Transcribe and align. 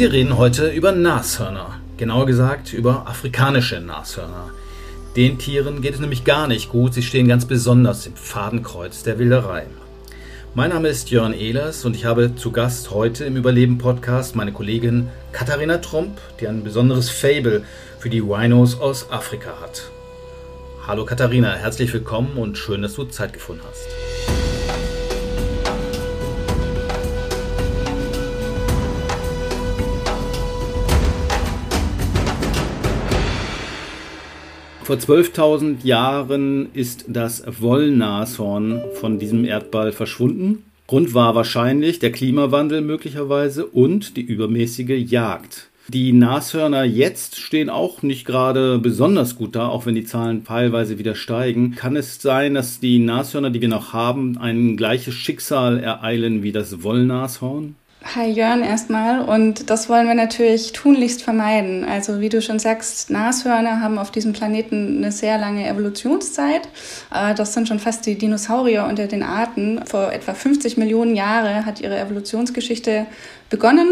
Wir 0.00 0.12
reden 0.12 0.38
heute 0.38 0.70
über 0.70 0.92
Nashörner, 0.92 1.78
genauer 1.98 2.24
gesagt 2.24 2.72
über 2.72 3.06
afrikanische 3.06 3.82
Nashörner. 3.82 4.48
Den 5.14 5.38
Tieren 5.38 5.82
geht 5.82 5.92
es 5.92 6.00
nämlich 6.00 6.24
gar 6.24 6.46
nicht 6.46 6.70
gut, 6.70 6.94
sie 6.94 7.02
stehen 7.02 7.28
ganz 7.28 7.44
besonders 7.44 8.06
im 8.06 8.16
Fadenkreuz 8.16 9.02
der 9.02 9.18
Wilderei. 9.18 9.66
Mein 10.54 10.70
Name 10.70 10.88
ist 10.88 11.10
Jörn 11.10 11.34
Ehlers 11.34 11.84
und 11.84 11.94
ich 11.94 12.06
habe 12.06 12.34
zu 12.34 12.50
Gast 12.50 12.92
heute 12.92 13.26
im 13.26 13.36
Überleben-Podcast 13.36 14.36
meine 14.36 14.52
Kollegin 14.52 15.08
Katharina 15.32 15.76
Trump, 15.78 16.18
die 16.40 16.48
ein 16.48 16.64
besonderes 16.64 17.10
Fable 17.10 17.62
für 17.98 18.08
die 18.08 18.20
Rhinos 18.20 18.80
aus 18.80 19.10
Afrika 19.10 19.60
hat. 19.60 19.90
Hallo 20.86 21.04
Katharina, 21.04 21.56
herzlich 21.56 21.92
willkommen 21.92 22.38
und 22.38 22.56
schön, 22.56 22.80
dass 22.80 22.94
du 22.94 23.04
Zeit 23.04 23.34
gefunden 23.34 23.62
hast. 23.68 24.09
Vor 34.90 34.98
12.000 34.98 35.84
Jahren 35.84 36.70
ist 36.74 37.04
das 37.06 37.44
Wollnashorn 37.46 38.82
von 38.94 39.20
diesem 39.20 39.44
Erdball 39.44 39.92
verschwunden. 39.92 40.64
Grund 40.88 41.14
war 41.14 41.36
wahrscheinlich 41.36 42.00
der 42.00 42.10
Klimawandel 42.10 42.80
möglicherweise 42.80 43.66
und 43.66 44.16
die 44.16 44.22
übermäßige 44.22 45.08
Jagd. 45.08 45.68
Die 45.86 46.12
Nashörner 46.12 46.82
jetzt 46.82 47.38
stehen 47.38 47.70
auch 47.70 48.02
nicht 48.02 48.24
gerade 48.24 48.80
besonders 48.80 49.36
gut 49.36 49.54
da, 49.54 49.68
auch 49.68 49.86
wenn 49.86 49.94
die 49.94 50.06
Zahlen 50.06 50.42
teilweise 50.44 50.98
wieder 50.98 51.14
steigen. 51.14 51.76
Kann 51.76 51.94
es 51.94 52.20
sein, 52.20 52.54
dass 52.54 52.80
die 52.80 52.98
Nashörner, 52.98 53.50
die 53.50 53.60
wir 53.60 53.68
noch 53.68 53.92
haben, 53.92 54.38
ein 54.38 54.76
gleiches 54.76 55.14
Schicksal 55.14 55.78
ereilen 55.78 56.42
wie 56.42 56.50
das 56.50 56.82
Wollnashorn? 56.82 57.76
Hi 58.02 58.30
Jörn 58.30 58.62
erstmal 58.62 59.20
und 59.20 59.68
das 59.68 59.90
wollen 59.90 60.08
wir 60.08 60.14
natürlich 60.14 60.72
tunlichst 60.72 61.22
vermeiden. 61.22 61.84
Also 61.84 62.20
wie 62.20 62.30
du 62.30 62.40
schon 62.40 62.58
sagst, 62.58 63.10
Nashörner 63.10 63.82
haben 63.82 63.98
auf 63.98 64.10
diesem 64.10 64.32
Planeten 64.32 64.96
eine 64.96 65.12
sehr 65.12 65.36
lange 65.36 65.68
Evolutionszeit. 65.68 66.62
Äh, 67.14 67.34
das 67.34 67.52
sind 67.52 67.68
schon 67.68 67.78
fast 67.78 68.06
die 68.06 68.16
Dinosaurier 68.16 68.86
unter 68.86 69.06
den 69.06 69.22
Arten. 69.22 69.84
Vor 69.84 70.12
etwa 70.12 70.32
50 70.32 70.78
Millionen 70.78 71.14
Jahren 71.14 71.66
hat 71.66 71.82
ihre 71.82 71.98
Evolutionsgeschichte 72.00 73.06
begonnen. 73.50 73.88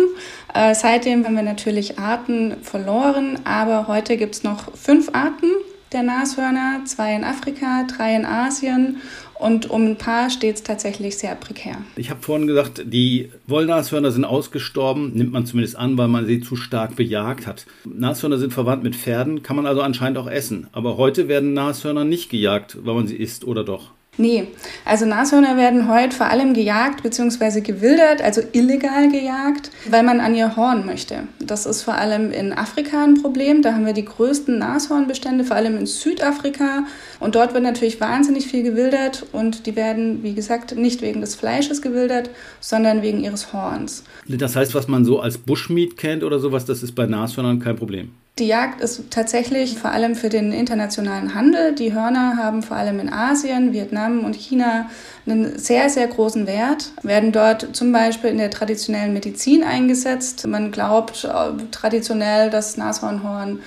Äh, 0.55 0.75
seitdem 0.75 1.27
haben 1.27 1.37
wir 1.37 1.43
natürlich 1.43 1.98
Arten 1.98 2.56
verloren, 2.62 3.39
aber 3.45 3.89
heute 3.89 4.17
gibt 4.17 4.37
es 4.37 4.43
noch 4.43 4.75
fünf 4.75 5.11
Arten 5.12 5.48
der 5.93 6.03
Nashörner, 6.03 6.83
zwei 6.84 7.15
in 7.15 7.25
Afrika, 7.25 7.84
drei 7.84 8.15
in 8.15 8.27
Asien 8.27 9.00
und 9.39 9.70
um 9.70 9.84
ein 9.84 9.97
paar 9.97 10.31
steht 10.31 10.56
es 10.56 10.62
tatsächlich 10.62 11.19
sehr 11.19 11.34
prekär. 11.34 11.78
Ich 11.97 12.11
habe 12.11 12.22
vorhin 12.22 12.47
gesagt, 12.47 12.83
die 12.86 13.31
Wollnashörner 13.47 14.11
sind 14.11 14.25
ausgestorben, 14.25 15.12
nimmt 15.14 15.33
man 15.33 15.47
zumindest 15.47 15.77
an, 15.77 15.97
weil 15.98 16.08
man 16.08 16.27
sie 16.27 16.41
zu 16.41 16.56
stark 16.56 16.97
bejagt 16.97 17.47
hat. 17.47 17.66
Nashörner 17.84 18.39
sind 18.39 18.53
verwandt 18.53 18.83
mit 18.83 18.97
Pferden, 18.97 19.42
kann 19.42 19.56
man 19.56 19.66
also 19.66 19.83
anscheinend 19.83 20.19
auch 20.19 20.28
essen. 20.28 20.69
Aber 20.72 20.97
heute 20.97 21.28
werden 21.28 21.53
Nashörner 21.53 22.05
nicht 22.05 22.31
gejagt, 22.31 22.78
weil 22.83 22.94
man 22.94 23.06
sie 23.06 23.16
isst, 23.16 23.44
oder 23.44 23.64
doch? 23.64 23.92
Nee, 24.20 24.48
also 24.84 25.06
Nashörner 25.06 25.56
werden 25.56 25.88
heute 25.88 26.16
vor 26.16 26.27
allem 26.27 26.52
gejagt 26.52 27.05
bzw. 27.05 27.61
gewildert, 27.61 28.20
also 28.20 28.42
illegal 28.50 29.08
gejagt, 29.12 29.70
weil 29.88 30.02
man 30.02 30.19
an 30.19 30.34
ihr 30.34 30.56
Horn 30.56 30.84
möchte. 30.84 31.28
Das 31.38 31.66
ist 31.66 31.83
vor 31.83 31.94
allem 31.94 32.33
in 32.33 32.52
Afrika 32.52 33.05
ein 33.05 33.22
Problem. 33.22 33.62
Da 33.62 33.75
haben 33.75 33.86
wir 33.86 33.92
die 33.92 34.05
größten 34.05 34.58
Nashornbestände, 34.58 35.44
vor 35.44 35.55
allem 35.56 35.78
in 35.78 35.86
Südafrika. 35.86 36.84
Und 37.20 37.36
dort 37.36 37.55
wird 37.55 37.62
natürlich 37.62 38.00
wahnsinnig 38.00 38.48
viel 38.48 38.64
gewildert 38.64 39.25
und 39.30 39.66
die 39.66 39.77
werden, 39.77 40.25
wie 40.25 40.34
gesagt, 40.34 40.77
nicht 40.77 41.00
wegen 41.00 41.20
des 41.20 41.36
Fleisches 41.36 41.80
gewildert, 41.80 42.30
sondern 42.58 43.03
wegen 43.03 43.22
ihres 43.22 43.53
Horns. 43.53 44.03
Das 44.27 44.56
heißt, 44.56 44.75
was 44.75 44.88
man 44.88 45.05
so 45.05 45.20
als 45.20 45.38
Bushmeat 45.38 45.97
kennt 45.97 46.25
oder 46.25 46.41
sowas, 46.41 46.64
das 46.64 46.82
ist 46.82 46.97
bei 46.97 47.06
Nashörnern 47.06 47.60
kein 47.60 47.77
Problem. 47.77 48.10
Die 48.38 48.47
Jagd 48.47 48.81
ist 48.81 49.10
tatsächlich 49.10 49.78
vor 49.78 49.91
allem 49.91 50.15
für 50.15 50.28
den 50.28 50.53
internationalen 50.53 51.34
Handel. 51.34 51.75
Die 51.75 51.93
Hörner 51.93 52.37
haben 52.37 52.62
vor 52.62 52.76
allem 52.76 53.00
in 53.00 53.12
Asien, 53.12 53.72
Vietnam 53.72 54.25
und 54.25 54.37
China 54.37 54.88
einen 55.26 55.59
sehr, 55.59 55.91
sehr 55.91 56.06
großen 56.06 56.47
Wert, 56.47 56.93
werden 57.03 57.32
dort 57.32 57.75
zum 57.75 57.91
Beispiel 57.91 58.31
in 58.31 58.38
der 58.38 58.50
traditionellen 58.50 59.12
Medizin 59.12 59.65
eingesetzt. 59.65 60.47
Man 60.47 60.71
glaubt 60.71 61.25
äh, 61.25 61.62
traditionell, 61.72 62.50
dass 62.50 62.76
Nashornhorn 62.76 63.59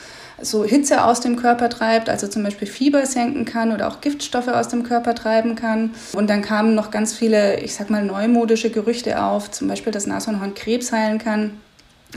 so 0.41 0.63
Hitze 0.63 1.03
aus 1.03 1.19
dem 1.19 1.35
Körper 1.35 1.69
treibt, 1.69 2.09
also 2.09 2.27
zum 2.27 2.43
Beispiel 2.43 2.67
Fieber 2.67 3.05
senken 3.05 3.45
kann 3.45 3.71
oder 3.73 3.89
auch 3.89 4.01
Giftstoffe 4.01 4.47
aus 4.47 4.69
dem 4.69 4.83
Körper 4.83 5.15
treiben 5.15 5.55
kann. 5.55 5.91
Und 6.13 6.29
dann 6.29 6.41
kamen 6.41 6.75
noch 6.75 6.91
ganz 6.91 7.13
viele, 7.13 7.59
ich 7.59 7.75
sag 7.75 7.89
mal, 7.89 8.03
neumodische 8.03 8.69
Gerüchte 8.69 9.21
auf, 9.21 9.51
zum 9.51 9.67
Beispiel, 9.67 9.91
dass 9.91 10.07
Nashornhorn 10.07 10.53
Krebs 10.53 10.91
heilen 10.91 11.19
kann. 11.19 11.51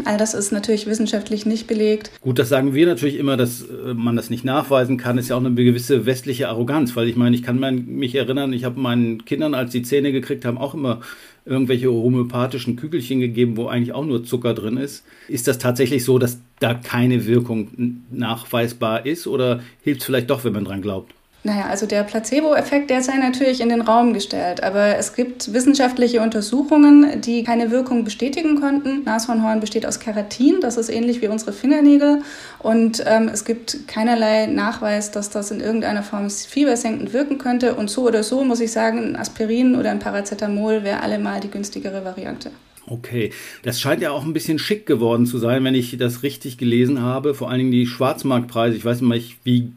All 0.04 0.18
das 0.18 0.34
ist 0.34 0.52
natürlich 0.52 0.86
wissenschaftlich 0.86 1.46
nicht 1.46 1.66
belegt. 1.66 2.10
Gut, 2.20 2.38
das 2.38 2.48
sagen 2.48 2.74
wir 2.74 2.86
natürlich 2.86 3.16
immer, 3.16 3.36
dass 3.36 3.62
äh, 3.62 3.94
man 3.94 4.16
das 4.16 4.30
nicht 4.30 4.44
nachweisen 4.44 4.96
kann. 4.96 5.18
Ist 5.18 5.28
ja 5.28 5.36
auch 5.36 5.44
eine 5.44 5.54
gewisse 5.54 6.06
westliche 6.06 6.48
Arroganz, 6.48 6.96
weil 6.96 7.08
ich 7.08 7.16
meine, 7.16 7.36
ich 7.36 7.42
kann 7.42 7.60
mich 7.86 8.14
erinnern, 8.14 8.52
ich 8.52 8.64
habe 8.64 8.80
meinen 8.80 9.24
Kindern, 9.24 9.54
als 9.54 9.72
sie 9.72 9.82
Zähne 9.82 10.12
gekriegt 10.12 10.44
haben, 10.44 10.58
auch 10.58 10.74
immer 10.74 11.00
irgendwelche 11.46 11.90
homöopathischen 11.90 12.76
Kügelchen 12.76 13.20
gegeben, 13.20 13.56
wo 13.56 13.66
eigentlich 13.66 13.92
auch 13.92 14.04
nur 14.04 14.24
Zucker 14.24 14.54
drin 14.54 14.76
ist. 14.78 15.04
Ist 15.28 15.46
das 15.46 15.58
tatsächlich 15.58 16.04
so, 16.04 16.18
dass 16.18 16.38
da 16.58 16.74
keine 16.74 17.26
Wirkung 17.26 18.02
nachweisbar 18.10 19.04
ist 19.04 19.26
oder 19.26 19.62
hilft 19.82 20.00
es 20.00 20.06
vielleicht 20.06 20.30
doch, 20.30 20.44
wenn 20.44 20.54
man 20.54 20.64
dran 20.64 20.82
glaubt? 20.82 21.12
Naja, 21.46 21.66
also 21.66 21.84
der 21.84 22.04
Placebo-Effekt, 22.04 22.88
der 22.88 23.02
sei 23.02 23.18
natürlich 23.18 23.60
in 23.60 23.68
den 23.68 23.82
Raum 23.82 24.14
gestellt. 24.14 24.62
Aber 24.62 24.96
es 24.96 25.14
gibt 25.14 25.52
wissenschaftliche 25.52 26.22
Untersuchungen, 26.22 27.20
die 27.20 27.44
keine 27.44 27.70
Wirkung 27.70 28.02
bestätigen 28.02 28.58
konnten. 28.58 29.04
Nashornhorn 29.04 29.60
besteht 29.60 29.84
aus 29.84 30.00
Keratin, 30.00 30.60
das 30.62 30.78
ist 30.78 30.88
ähnlich 30.88 31.20
wie 31.20 31.28
unsere 31.28 31.52
Fingernägel. 31.52 32.22
Und 32.60 33.04
ähm, 33.06 33.28
es 33.30 33.44
gibt 33.44 33.86
keinerlei 33.86 34.46
Nachweis, 34.46 35.10
dass 35.10 35.28
das 35.28 35.50
in 35.50 35.60
irgendeiner 35.60 36.02
Form 36.02 36.30
fiebersenkend 36.30 37.12
wirken 37.12 37.36
könnte. 37.36 37.74
Und 37.74 37.90
so 37.90 38.06
oder 38.06 38.22
so 38.22 38.42
muss 38.42 38.60
ich 38.60 38.72
sagen, 38.72 39.10
ein 39.10 39.16
Aspirin 39.16 39.76
oder 39.76 39.90
ein 39.90 39.98
Paracetamol 39.98 40.82
wäre 40.82 41.02
allemal 41.02 41.40
die 41.40 41.50
günstigere 41.50 42.06
Variante. 42.06 42.52
Okay, 42.86 43.32
das 43.62 43.80
scheint 43.80 44.00
ja 44.00 44.12
auch 44.12 44.24
ein 44.24 44.32
bisschen 44.32 44.58
schick 44.58 44.86
geworden 44.86 45.26
zu 45.26 45.36
sein, 45.36 45.62
wenn 45.64 45.74
ich 45.74 45.94
das 45.98 46.22
richtig 46.22 46.56
gelesen 46.56 47.02
habe. 47.02 47.34
Vor 47.34 47.50
allen 47.50 47.58
Dingen 47.58 47.70
die 47.70 47.86
Schwarzmarktpreise. 47.86 48.78
Ich 48.78 48.84
weiß 48.84 49.02
nicht, 49.02 49.36
wie 49.44 49.72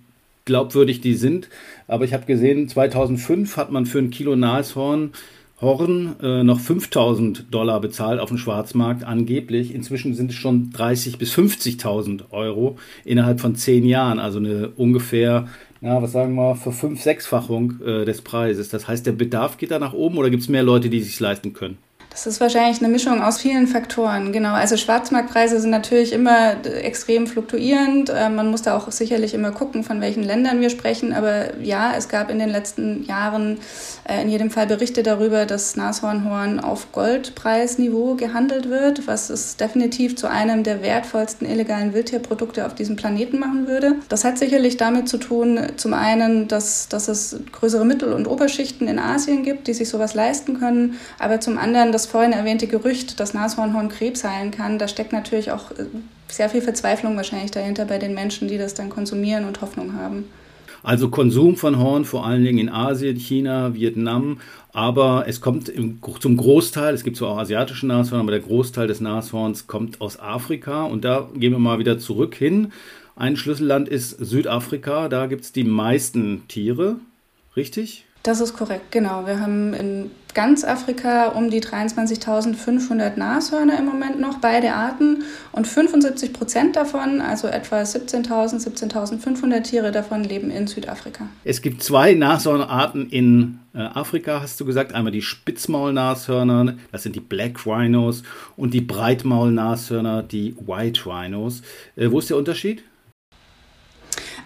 glaubwürdig 0.48 1.00
die 1.02 1.14
sind. 1.14 1.50
Aber 1.88 2.06
ich 2.06 2.14
habe 2.14 2.26
gesehen, 2.26 2.68
2005 2.68 3.56
hat 3.56 3.72
man 3.72 3.86
für 3.86 4.00
ein 4.00 4.10
Kilo 4.10 4.36
Nashorn 4.36 5.12
Horn 5.60 6.16
äh, 6.22 6.44
noch 6.44 6.60
5000 6.60 7.52
Dollar 7.52 7.82
bezahlt 7.82 8.20
auf 8.20 8.30
dem 8.30 8.38
Schwarzmarkt 8.38 9.04
angeblich. 9.04 9.74
Inzwischen 9.74 10.14
sind 10.14 10.30
es 10.30 10.36
schon 10.36 10.70
30 10.72 11.18
bis 11.18 11.34
50.000 11.34 12.32
Euro 12.32 12.78
innerhalb 13.06 13.40
von 13.40 13.56
zehn 13.56 13.84
Jahren. 13.84 14.20
Also 14.20 14.38
eine 14.38 14.70
ungefähr, 14.70 15.48
ja, 15.82 16.02
was 16.02 16.12
sagen 16.12 16.36
wir, 16.36 16.56
für 16.56 16.72
fünf, 16.72 17.02
sechsfachung 17.02 17.82
äh, 17.84 18.06
des 18.06 18.22
Preises. 18.22 18.70
Das 18.70 18.88
heißt, 18.88 19.08
der 19.08 19.14
Bedarf 19.14 19.58
geht 19.58 19.72
da 19.72 19.80
nach 19.80 19.94
oben 19.94 20.20
oder 20.20 20.30
gibt 20.30 20.44
es 20.44 20.50
mehr 20.50 20.64
Leute, 20.64 20.90
die 20.90 21.02
sich 21.02 21.20
leisten 21.20 21.54
können? 21.54 21.80
Das 22.18 22.26
ist 22.26 22.42
wahrscheinlich 22.42 22.80
eine 22.80 22.88
Mischung 22.88 23.22
aus 23.22 23.38
vielen 23.38 23.68
Faktoren. 23.68 24.32
Genau, 24.32 24.54
also 24.54 24.76
Schwarzmarktpreise 24.76 25.60
sind 25.60 25.70
natürlich 25.70 26.14
immer 26.14 26.56
extrem 26.66 27.28
fluktuierend. 27.28 28.12
Ähm, 28.12 28.34
man 28.34 28.50
muss 28.50 28.64
da 28.64 28.76
auch 28.76 28.92
sicherlich 28.92 29.36
immer 29.36 29.52
gucken, 29.52 29.84
von 29.84 30.02
welchen 30.02 30.24
Ländern 30.24 30.60
wir 30.60 30.72
sprechen. 30.72 31.14
Aber 31.14 31.56
ja, 31.62 31.94
es 31.96 32.10
gab 32.10 32.32
in 32.32 32.40
den 32.40 32.50
letzten 32.50 33.04
Jahren 33.04 33.60
äh, 34.10 34.24
in 34.24 34.30
jedem 34.30 34.50
Fall 34.50 34.66
Berichte 34.66 35.04
darüber, 35.04 35.46
dass 35.46 35.76
Nashornhorn 35.76 36.60
auf 36.60 36.92
Goldpreisniveau 36.92 38.16
gehandelt 38.16 38.68
wird, 38.68 39.06
was 39.06 39.30
es 39.30 39.56
definitiv 39.58 40.16
zu 40.16 40.28
einem 40.28 40.64
der 40.64 40.82
wertvollsten 40.82 41.48
illegalen 41.48 41.94
Wildtierprodukte 41.94 42.66
auf 42.66 42.74
diesem 42.74 42.96
Planeten 42.96 43.38
machen 43.38 43.68
würde. 43.68 43.94
Das 44.10 44.24
hat 44.24 44.40
sicherlich 44.40 44.78
damit 44.78 45.08
zu 45.08 45.20
tun, 45.20 45.60
zum 45.76 45.94
einen, 45.94 46.48
dass, 46.48 46.90
dass 46.90 47.10
es 47.10 47.40
größere 47.52 47.86
Mittel- 47.86 48.14
und 48.14 48.26
Oberschichten 48.26 48.88
in 48.88 48.98
Asien 48.98 49.44
gibt, 49.44 49.68
die 49.68 49.76
sich 49.76 49.88
sowas 49.88 50.16
leisten 50.16 50.58
können, 50.60 50.98
aber 51.20 51.40
zum 51.40 51.60
anderen, 51.60 51.92
dass 51.92 52.07
vorhin 52.08 52.32
erwähnte 52.32 52.68
Gerücht, 52.68 53.20
dass 53.20 53.34
Nashornhorn 53.34 53.90
Krebs 53.90 54.24
heilen 54.24 54.52
kann, 54.52 54.80
da 54.80 54.88
steckt 54.88 55.14
natürlich 55.14 55.52
auch 55.52 55.72
äh, 55.72 55.86
sehr 56.28 56.50
viel 56.50 56.62
Verzweiflung 56.62 57.16
wahrscheinlich 57.16 57.52
dahinter 57.52 57.86
bei 57.86 57.98
den 57.98 58.14
Menschen, 58.14 58.48
die 58.48 58.58
das 58.58 58.74
dann 58.74 58.90
konsumieren 58.90 59.46
und 59.46 59.62
Hoffnung 59.62 59.94
haben. 59.94 60.26
Also 60.84 61.10
Konsum 61.10 61.58
von 61.58 61.80
Horn 61.80 62.06
vor 62.06 62.26
allen 62.26 62.44
Dingen 62.44 62.60
in 62.60 62.70
Asien, 62.70 63.18
China, 63.18 63.74
Vietnam, 63.74 64.40
aber 64.74 65.26
es 65.28 65.42
kommt 65.42 65.72
zum 66.20 66.38
Großteil, 66.38 66.94
es 66.94 67.04
gibt 67.04 67.18
zwar 67.18 67.30
auch 67.30 67.38
asiatische 67.40 67.88
Nashorn, 67.88 68.22
aber 68.22 68.32
der 68.32 68.40
Großteil 68.40 68.88
des 68.88 69.02
Nashorns 69.02 69.68
kommt 69.68 70.02
aus 70.02 70.20
Afrika 70.20 70.84
und 70.84 71.04
da 71.04 71.30
gehen 71.36 71.52
wir 71.52 71.60
mal 71.60 71.80
wieder 71.80 72.00
zurück 72.00 72.36
hin. 72.36 72.72
Ein 73.16 73.36
Schlüsselland 73.36 73.90
ist 73.90 74.12
Südafrika, 74.12 75.10
da 75.10 75.26
gibt 75.26 75.44
es 75.44 75.52
die 75.52 75.64
meisten 75.64 76.48
Tiere, 76.48 76.98
richtig? 77.56 78.07
Das 78.28 78.42
ist 78.42 78.58
korrekt, 78.58 78.92
genau. 78.92 79.26
Wir 79.26 79.40
haben 79.40 79.74
in 79.74 80.12
ganz 80.34 80.66
Afrika 80.66 81.30
um 81.30 81.50
die 81.50 81.62
23.500 81.62 83.18
Nashörner 83.18 83.80
im 83.80 83.86
Moment 83.86 84.20
noch, 84.20 84.40
beide 84.40 84.74
Arten. 84.74 85.24
Und 85.54 85.66
75 85.66 86.34
Prozent 86.34 86.76
davon, 86.76 87.22
also 87.22 87.48
etwa 87.48 87.84
17.000, 87.84 88.68
17.500 88.92 89.62
Tiere 89.62 89.94
davon, 89.94 90.26
leben 90.26 90.52
in 90.52 90.68
Südafrika. 90.68 91.30
Es 91.46 91.62
gibt 91.62 91.82
zwei 91.82 92.16
Nashornarten 92.16 93.10
in 93.10 93.60
äh, 93.74 93.78
Afrika, 93.80 94.42
hast 94.42 94.60
du 94.60 94.66
gesagt. 94.66 94.94
Einmal 94.94 95.14
die 95.14 95.22
Spitzmaulnashörner, 95.22 96.76
das 96.92 97.04
sind 97.04 97.16
die 97.16 97.22
Black 97.22 97.66
Rhinos, 97.66 98.24
und 98.58 98.74
die 98.74 98.82
Breitmaulnashörner, 98.82 100.22
die 100.22 100.54
White 100.66 101.06
Rhinos. 101.06 101.62
Äh, 101.96 102.12
wo 102.12 102.20
ist 102.20 102.30
der 102.30 102.36
Unterschied? 102.36 102.84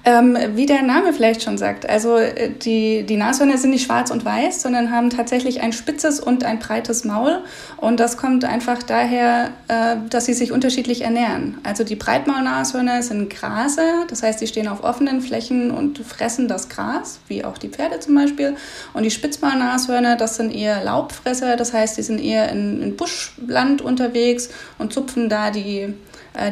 Ähm, 0.04 0.36
wie 0.56 0.66
der 0.66 0.82
Name 0.82 1.14
vielleicht 1.14 1.44
schon 1.44 1.60
sagt, 1.60 1.88
also 1.88 2.18
äh, 2.18 2.50
die, 2.50 3.04
die 3.04 3.18
Nashörner 3.18 3.58
sind 3.60 3.70
nicht 3.70 3.86
schwarz 3.86 4.10
und 4.10 4.26
weiß, 4.26 4.64
sondern 4.64 4.92
haben 4.92 5.12
tatsächlich 5.12 5.62
ein 5.62 5.74
spitzes 5.74 6.20
und 6.20 6.44
ein 6.44 6.58
breites 6.58 7.04
Maul. 7.04 7.44
Und 7.78 8.00
das 8.00 8.18
kommt 8.18 8.44
einfach 8.44 8.82
daher, 8.82 9.52
äh, 9.68 9.98
dass 10.10 10.26
sie 10.26 10.34
sich 10.34 10.52
unterschiedlich 10.52 11.02
ernähren. 11.04 11.60
Also 11.64 11.84
die 11.84 11.96
Breitmaulnashörner 11.96 13.04
sind 13.04 13.30
Graser, 13.30 14.06
das 14.10 14.24
heißt, 14.24 14.40
sie 14.40 14.48
stehen 14.48 14.68
auf 14.68 14.84
offenen 14.84 15.22
Flächen 15.22 15.70
und 15.70 16.00
fressen 16.00 16.48
das 16.48 16.68
Gras, 16.68 17.20
wie 17.28 17.46
auch 17.46 17.60
die 17.60 17.70
Pferde 17.70 18.00
zum 18.00 18.16
Beispiel. 18.16 18.56
Und 18.94 19.04
die 19.04 19.12
Spitzmaulnashörner, 19.12 20.16
das 20.16 20.36
sind 20.36 20.52
eher 20.52 20.84
Laubfresser, 20.84 21.58
das 21.58 21.74
heißt, 21.74 22.00
die 22.00 22.04
sind 22.04 22.20
eher 22.20 22.50
in, 22.50 22.82
in 22.82 22.96
Buschland 22.96 23.84
unterwegs 23.84 24.50
und 24.80 24.94
zupfen 24.94 25.30
da 25.30 25.52
die, 25.52 25.94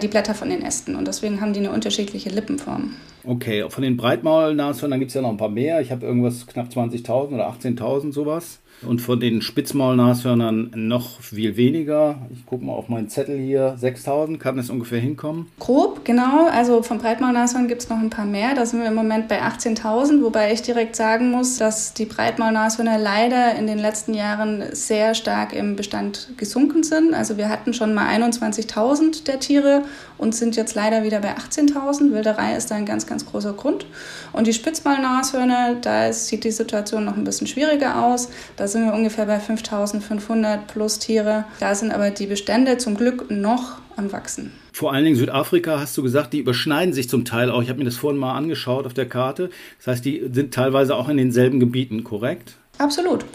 die 0.02 0.08
Blätter 0.08 0.34
von 0.34 0.50
den 0.50 0.62
Ästen. 0.62 0.96
Und 0.96 1.08
deswegen 1.08 1.42
haben 1.42 1.54
die 1.54 1.60
eine 1.60 1.72
unterschiedliche 1.72 2.30
Lippenform. 2.30 2.96
Okay, 3.24 3.66
von 3.70 3.84
den 3.84 3.98
Breitmaulnashörnern 3.98 5.00
gibt 5.00 5.10
es 5.10 5.16
ja 5.16 5.22
noch 5.22 5.30
ein 5.30 5.38
paar 5.38 5.50
mehr. 5.50 5.82
Ich 5.82 5.92
habe 5.92 6.06
irgendwas 6.06 6.48
knapp 6.48 6.70
20.000 6.70 7.34
oder 7.34 7.50
18.000 7.50 8.14
sowas. 8.14 8.60
Und 8.82 9.02
von 9.02 9.20
den 9.20 9.42
Spitzmaulnashörnern 9.42 10.72
noch 10.76 11.20
viel 11.22 11.58
weniger. 11.58 12.28
Ich 12.32 12.46
gucke 12.46 12.64
mal 12.64 12.74
auf 12.74 12.88
meinen 12.88 13.10
Zettel 13.10 13.38
hier. 13.38 13.76
6000 13.78 14.40
kann 14.40 14.58
es 14.58 14.70
ungefähr 14.70 15.00
hinkommen? 15.00 15.48
Grob, 15.60 16.06
genau. 16.06 16.48
Also 16.48 16.82
von 16.82 16.98
Breitmaulnashörnern 16.98 17.68
gibt 17.68 17.82
es 17.82 17.90
noch 17.90 17.98
ein 17.98 18.10
paar 18.10 18.26
mehr. 18.26 18.56
Da 18.56 18.66
sind 18.66 18.80
wir 18.80 18.88
im 18.88 18.96
Moment 18.96 19.28
bei 19.28 19.42
18.000, 19.42 20.24
wobei 20.24 20.54
ich 20.54 20.62
direkt 20.62 20.96
sagen 20.96 21.32
muss, 21.32 21.58
dass 21.58 21.94
die 21.94 22.06
Breitmaulnashörner 22.06 22.98
leider 22.98 23.56
in 23.56 23.68
den 23.68 23.80
letzten 23.80 24.14
Jahren 24.14 24.64
sehr 24.72 25.14
stark 25.14 25.54
im 25.54 25.76
Bestand 25.76 26.30
gesunken 26.38 26.84
sind. 26.84 27.14
Also 27.14 27.38
wir 27.38 27.50
hatten 27.50 27.74
schon 27.74 27.94
mal 27.94 28.08
21.000 28.08 29.26
der 29.26 29.40
Tiere 29.40 29.84
und 30.20 30.36
sind 30.36 30.56
jetzt 30.56 30.76
leider 30.76 31.04
wieder 31.04 31.22
bei 31.22 31.36
18.000. 31.36 32.14
Wilderei 32.14 32.56
ist 32.56 32.70
da 32.70 32.76
ein 32.76 32.86
ganz, 32.86 33.08
ganz 33.08 33.26
großer 33.26 33.54
Grund. 33.54 33.88
Und 34.34 34.46
die 34.46 34.54
Spitzmaulnashörner, 34.54 35.78
da 35.82 36.14
sieht 36.14 36.44
die 36.44 36.52
Situation 36.52 37.06
noch 37.06 37.18
ein 37.18 37.24
bisschen 37.24 37.48
schwieriger 37.48 38.06
aus. 38.06 38.30
Da 38.56 38.68
sind 38.68 38.86
wir 38.86 38.94
ungefähr 38.94 39.26
bei 39.26 39.40
5500 39.40 40.68
plus 40.68 41.00
Tiere. 41.00 41.46
Da 41.60 41.74
sind 41.74 41.92
aber 41.92 42.12
die 42.12 42.28
Bestände 42.28 42.78
zum 42.78 42.96
Glück 42.96 43.32
noch 43.32 43.78
am 43.96 44.12
Wachsen. 44.12 44.52
Vor 44.74 44.94
allen 44.94 45.04
Dingen 45.04 45.18
Südafrika, 45.18 45.80
hast 45.80 45.98
du 45.98 46.04
gesagt, 46.04 46.34
die 46.34 46.40
überschneiden 46.40 46.94
sich 46.94 47.10
zum 47.10 47.26
Teil 47.26 47.50
auch. 47.50 47.62
Ich 47.62 47.70
habe 47.70 47.80
mir 47.80 47.86
das 47.86 47.98
vorhin 47.98 48.20
mal 48.20 48.36
angeschaut 48.36 48.86
auf 48.86 48.94
der 48.94 49.08
Karte. 49.08 49.50
Das 49.78 49.88
heißt, 49.88 50.06
die 50.06 50.30
sind 50.32 50.54
teilweise 50.54 50.96
auch 50.96 51.10
in 51.10 51.18
denselben 51.18 51.60
Gebieten, 51.60 52.04
korrekt? 52.04 52.56
Absolut. 52.80 53.26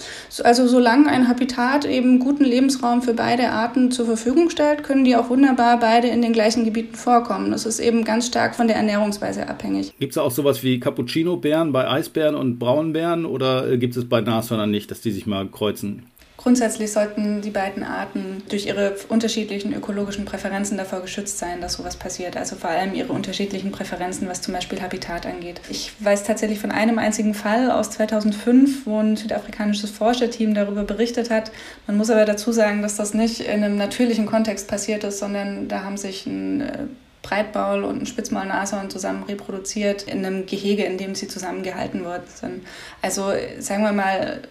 Also 0.42 0.66
solange 0.66 1.06
ein 1.08 1.28
Habitat 1.28 1.84
eben 1.84 2.18
guten 2.18 2.44
Lebensraum 2.44 3.02
für 3.02 3.12
beide 3.12 3.50
Arten 3.50 3.90
zur 3.90 4.06
Verfügung 4.06 4.48
stellt, 4.48 4.82
können 4.82 5.04
die 5.04 5.16
auch 5.16 5.28
wunderbar 5.28 5.78
beide 5.78 6.08
in 6.08 6.22
den 6.22 6.32
gleichen 6.32 6.64
Gebieten 6.64 6.94
vorkommen. 6.94 7.50
Das 7.50 7.66
ist 7.66 7.78
eben 7.78 8.04
ganz 8.04 8.26
stark 8.26 8.54
von 8.54 8.68
der 8.68 8.76
Ernährungsweise 8.76 9.46
abhängig. 9.46 9.92
Gibt 9.98 10.12
es 10.12 10.18
auch 10.18 10.30
sowas 10.30 10.62
wie 10.62 10.80
Cappuccino-Bären 10.80 11.72
bei 11.72 11.86
Eisbären 11.86 12.36
und 12.36 12.58
Braunbären 12.58 13.26
oder 13.26 13.70
äh, 13.70 13.76
gibt 13.76 13.94
es 13.98 14.08
bei 14.08 14.22
Nashörnern 14.22 14.70
nicht, 14.70 14.90
dass 14.90 15.02
die 15.02 15.10
sich 15.10 15.26
mal 15.26 15.46
kreuzen? 15.46 16.04
Grundsätzlich 16.44 16.92
sollten 16.92 17.40
die 17.40 17.48
beiden 17.48 17.82
Arten 17.84 18.42
durch 18.50 18.66
ihre 18.66 18.96
unterschiedlichen 19.08 19.72
ökologischen 19.72 20.26
Präferenzen 20.26 20.76
davor 20.76 21.00
geschützt 21.00 21.38
sein, 21.38 21.62
dass 21.62 21.72
sowas 21.72 21.96
passiert. 21.96 22.36
Also 22.36 22.56
vor 22.56 22.68
allem 22.68 22.92
ihre 22.92 23.14
unterschiedlichen 23.14 23.72
Präferenzen, 23.72 24.28
was 24.28 24.42
zum 24.42 24.52
Beispiel 24.52 24.82
Habitat 24.82 25.24
angeht. 25.24 25.62
Ich 25.70 25.92
weiß 26.00 26.24
tatsächlich 26.24 26.58
von 26.58 26.70
einem 26.70 26.98
einzigen 26.98 27.32
Fall 27.32 27.70
aus 27.70 27.92
2005, 27.92 28.84
wo 28.84 28.98
ein 28.98 29.16
südafrikanisches 29.16 29.90
Forscherteam 29.90 30.52
darüber 30.52 30.84
berichtet 30.84 31.30
hat. 31.30 31.50
Man 31.86 31.96
muss 31.96 32.10
aber 32.10 32.26
dazu 32.26 32.52
sagen, 32.52 32.82
dass 32.82 32.96
das 32.96 33.14
nicht 33.14 33.40
in 33.40 33.64
einem 33.64 33.78
natürlichen 33.78 34.26
Kontext 34.26 34.68
passiert 34.68 35.02
ist, 35.02 35.20
sondern 35.20 35.68
da 35.68 35.82
haben 35.82 35.96
sich 35.96 36.26
ein 36.26 36.60
äh, 36.60 36.78
Breitbaul 37.22 37.84
und 37.84 38.02
ein 38.02 38.06
Spitzmaulnashorn 38.06 38.90
zusammen 38.90 39.22
reproduziert 39.22 40.02
in 40.02 40.26
einem 40.26 40.44
Gehege, 40.44 40.84
in 40.84 40.98
dem 40.98 41.14
sie 41.14 41.26
zusammengehalten 41.26 42.04
wurden. 42.04 42.66
Also 43.00 43.32
sagen 43.60 43.82
wir 43.82 43.92
mal, 43.92 44.42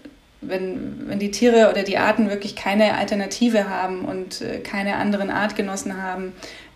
wenn, 0.47 1.07
wenn 1.07 1.19
die 1.19 1.31
Tiere 1.31 1.69
oder 1.69 1.83
die 1.83 1.97
Arten 1.97 2.29
wirklich 2.29 2.55
keine 2.55 2.95
Alternative 2.95 3.69
haben 3.69 4.05
und 4.05 4.41
äh, 4.41 4.59
keine 4.59 4.95
anderen 4.95 5.29
Artgenossen 5.29 6.01
haben, 6.01 6.33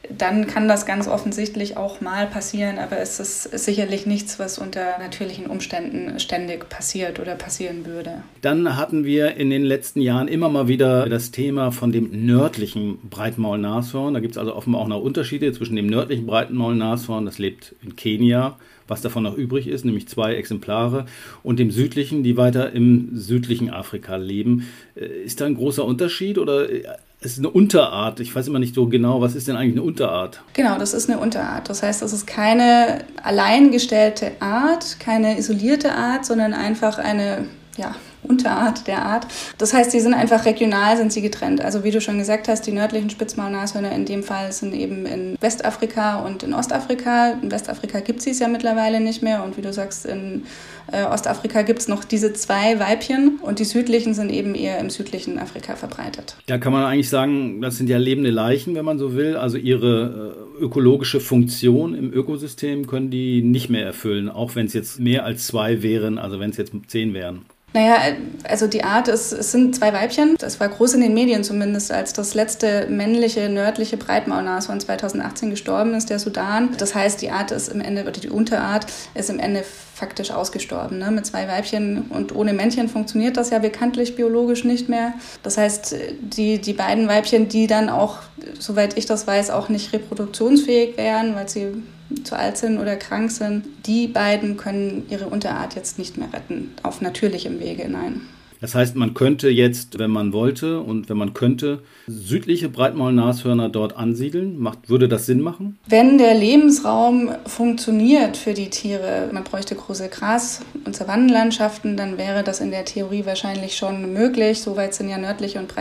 dann 0.09 0.47
kann 0.47 0.67
das 0.67 0.85
ganz 0.85 1.07
offensichtlich 1.07 1.77
auch 1.77 2.01
mal 2.01 2.27
passieren, 2.27 2.77
aber 2.79 2.99
es 2.99 3.19
ist 3.19 3.43
sicherlich 3.43 4.05
nichts, 4.05 4.39
was 4.39 4.57
unter 4.57 4.97
natürlichen 4.99 5.47
Umständen 5.47 6.19
ständig 6.19 6.69
passiert 6.69 7.19
oder 7.19 7.35
passieren 7.35 7.85
würde. 7.85 8.23
Dann 8.41 8.77
hatten 8.77 9.03
wir 9.03 9.35
in 9.35 9.49
den 9.49 9.63
letzten 9.63 10.01
Jahren 10.01 10.27
immer 10.27 10.49
mal 10.49 10.67
wieder 10.67 11.09
das 11.09 11.31
Thema 11.31 11.71
von 11.71 11.91
dem 11.91 12.25
nördlichen 12.25 12.99
Breitmaulnashorn. 13.09 14.13
Da 14.13 14.19
gibt 14.19 14.33
es 14.33 14.37
also 14.37 14.55
offenbar 14.55 14.81
auch 14.81 14.87
noch 14.87 15.01
Unterschiede 15.01 15.51
zwischen 15.51 15.75
dem 15.75 15.87
nördlichen 15.87 16.25
Breitmaulnashorn, 16.25 17.25
das 17.25 17.37
lebt 17.37 17.75
in 17.83 17.95
Kenia, 17.95 18.57
was 18.87 19.01
davon 19.01 19.23
noch 19.23 19.35
übrig 19.35 19.67
ist, 19.67 19.85
nämlich 19.85 20.07
zwei 20.07 20.35
Exemplare, 20.35 21.05
und 21.43 21.59
dem 21.59 21.71
südlichen, 21.71 22.23
die 22.23 22.37
weiter 22.37 22.71
im 22.71 23.09
südlichen 23.13 23.69
Afrika 23.69 24.15
leben. 24.15 24.67
Äh, 24.95 25.05
ist 25.23 25.41
da 25.41 25.45
ein 25.45 25.55
großer 25.55 25.85
Unterschied 25.85 26.37
oder 26.37 26.69
äh, 26.69 26.83
es 27.19 27.33
ist 27.33 27.39
eine 27.39 27.49
Unterart. 27.49 28.19
Ich 28.19 28.35
weiß 28.35 28.47
immer 28.47 28.59
nicht 28.59 28.75
so 28.75 28.87
genau, 28.87 29.21
was 29.21 29.35
ist 29.35 29.47
denn 29.47 29.55
eigentlich 29.55 29.73
eine 29.73 29.81
Unterart? 29.81 30.43
Genau, 30.53 30.77
das 30.77 30.93
ist 30.93 31.09
eine 31.09 31.19
Unterart. 31.19 31.67
Das 31.67 31.81
heißt, 31.81 32.01
das 32.01 32.13
ist 32.13 32.27
keine 32.27 33.05
alleingestellte 33.23 34.33
Art, 34.39 34.99
keine 34.99 35.37
isolierte 35.37 35.93
Art, 35.93 36.25
sondern 36.25 36.53
einfach 36.53 36.99
eine 36.99 37.45
ja, 37.77 37.95
Unterart 38.23 38.87
der 38.87 39.05
Art. 39.05 39.27
Das 39.57 39.73
heißt, 39.73 39.91
sie 39.91 39.99
sind 39.99 40.13
einfach 40.13 40.45
regional, 40.45 40.97
sind 40.97 41.13
sie 41.13 41.21
getrennt. 41.21 41.61
Also 41.61 41.83
wie 41.83 41.91
du 41.91 42.01
schon 42.01 42.17
gesagt 42.17 42.47
hast, 42.47 42.67
die 42.67 42.71
nördlichen 42.71 43.09
Spitzmaulnashörner 43.09 43.91
in 43.91 44.05
dem 44.05 44.23
Fall 44.23 44.51
sind 44.51 44.73
eben 44.73 45.05
in 45.05 45.37
Westafrika 45.39 46.19
und 46.25 46.43
in 46.43 46.53
Ostafrika. 46.53 47.37
In 47.41 47.51
Westafrika 47.51 47.99
gibt 47.99 48.25
es 48.25 48.39
ja 48.39 48.47
mittlerweile 48.47 48.99
nicht 48.99 49.21
mehr 49.21 49.43
und 49.43 49.57
wie 49.57 49.61
du 49.61 49.71
sagst, 49.71 50.05
in 50.05 50.43
äh, 50.91 51.03
Ostafrika 51.03 51.61
gibt 51.61 51.79
es 51.79 51.87
noch 51.87 52.03
diese 52.03 52.33
zwei 52.33 52.79
Weibchen 52.79 53.39
und 53.41 53.59
die 53.59 53.65
südlichen 53.65 54.13
sind 54.13 54.31
eben 54.31 54.55
eher 54.55 54.79
im 54.79 54.89
südlichen 54.89 55.39
Afrika 55.39 55.75
verbreitet. 55.75 56.35
Da 56.47 56.57
kann 56.57 56.73
man 56.73 56.85
eigentlich 56.85 57.09
sagen, 57.09 57.61
das 57.61 57.77
sind 57.77 57.89
ja 57.89 57.97
lebende 57.97 58.29
Leichen, 58.29 58.75
wenn 58.75 58.85
man 58.85 58.99
so 58.99 59.15
will. 59.15 59.35
Also 59.35 59.57
ihre 59.57 60.35
äh, 60.59 60.63
ökologische 60.63 61.19
Funktion 61.19 61.93
im 61.93 62.13
Ökosystem 62.13 62.87
können 62.87 63.09
die 63.09 63.41
nicht 63.41 63.69
mehr 63.69 63.85
erfüllen, 63.85 64.29
auch 64.29 64.55
wenn 64.55 64.65
es 64.65 64.73
jetzt 64.73 64.99
mehr 64.99 65.25
als 65.25 65.47
zwei 65.47 65.83
wären, 65.83 66.17
also 66.17 66.39
wenn 66.39 66.49
es 66.49 66.57
jetzt 66.57 66.73
zehn 66.87 67.13
wären. 67.13 67.45
Naja, 67.73 68.15
also 68.45 68.65
die 68.65 68.83
Art, 68.83 69.07
ist, 69.07 69.31
es 69.31 69.51
sind 69.51 69.75
zwei 69.75 69.93
Weibchen. 69.93 70.35
Das 70.39 70.59
war 70.59 70.67
groß 70.67 70.95
in 70.95 71.01
den 71.01 71.13
Medien 71.13 71.43
zumindest, 71.43 71.91
als 71.91 72.11
das 72.11 72.33
letzte 72.33 72.87
männliche 72.89 73.49
nördliche 73.49 73.97
Breitmaulnashorn 73.97 74.79
2018 74.79 75.51
gestorben 75.51 75.93
ist, 75.93 76.09
der 76.09 76.17
Sudan. 76.17 76.69
Das 76.77 76.95
heißt, 76.95 77.21
die 77.21 77.29
Art 77.29 77.51
ist 77.51 77.67
im 77.67 77.81
Ende, 77.81 78.01
oder 78.01 78.13
die 78.13 78.29
Unterart 78.29 78.87
ist 79.13 79.29
im 79.29 79.37
Ende 79.37 79.63
faktisch 79.93 80.31
ausgestorben. 80.31 80.97
Ne? 80.97 81.11
Mit 81.11 81.25
zwei 81.25 81.47
Weibchen 81.47 82.05
und 82.09 82.33
ohne 82.33 82.53
Männchen 82.53 82.87
funktioniert 82.89 83.37
das 83.37 83.49
ja 83.51 83.59
bekanntlich 83.59 84.15
biologisch 84.15 84.63
nicht 84.63 84.89
mehr. 84.89 85.13
Das 85.43 85.57
heißt, 85.57 85.95
die, 86.19 86.59
die 86.59 86.73
beiden 86.73 87.07
Weibchen, 87.07 87.47
die 87.47 87.67
dann 87.67 87.89
auch, 87.89 88.19
soweit 88.57 88.97
ich 88.97 89.05
das 89.05 89.27
weiß, 89.27 89.51
auch 89.51 89.69
nicht 89.69 89.93
reproduktionsfähig 89.93 90.97
wären, 90.97 91.35
weil 91.35 91.47
sie 91.49 91.83
zu 92.23 92.37
alt 92.37 92.57
sind 92.57 92.79
oder 92.79 92.95
krank 92.95 93.31
sind, 93.31 93.65
die 93.85 94.07
beiden 94.07 94.57
können 94.57 95.05
ihre 95.09 95.27
Unterart 95.27 95.75
jetzt 95.75 95.99
nicht 95.99 96.17
mehr 96.17 96.31
retten, 96.33 96.71
auf 96.83 97.01
natürlichem 97.01 97.59
Wege, 97.59 97.87
nein. 97.89 98.21
Das 98.59 98.73
heißt, 98.73 98.95
man 98.95 99.13
könnte 99.13 99.49
jetzt, 99.49 99.99
wenn 99.99 100.09
man 100.09 100.33
wollte 100.33 100.79
und 100.79 101.09
wenn 101.09 101.17
man 101.17 101.33
könnte, 101.33 101.83
südliche 102.07 102.69
Breitmaulnashörner 102.69 103.69
dort 103.69 103.95
ansiedeln. 103.95 104.57
Macht, 104.57 104.89
würde 104.89 105.07
das 105.07 105.25
Sinn 105.25 105.41
machen? 105.41 105.77
Wenn 105.87 106.17
der 106.17 106.33
Lebensraum 106.33 107.29
funktioniert 107.45 108.35
für 108.35 108.53
die 108.53 108.69
Tiere, 108.69 109.29
man 109.31 109.43
bräuchte 109.43 109.75
große 109.75 110.09
Gras- 110.09 110.61
und 110.85 110.95
Savannenlandschaften, 110.95 111.97
dann 111.97 112.17
wäre 112.17 112.43
das 112.43 112.59
in 112.59 112.71
der 112.71 112.85
Theorie 112.85 113.25
wahrscheinlich 113.25 113.75
schon 113.75 114.13
möglich. 114.13 114.61
Soweit 114.61 114.95
sind 114.95 115.09
ja 115.09 115.17
nördliche 115.17 115.59
und 115.59 115.71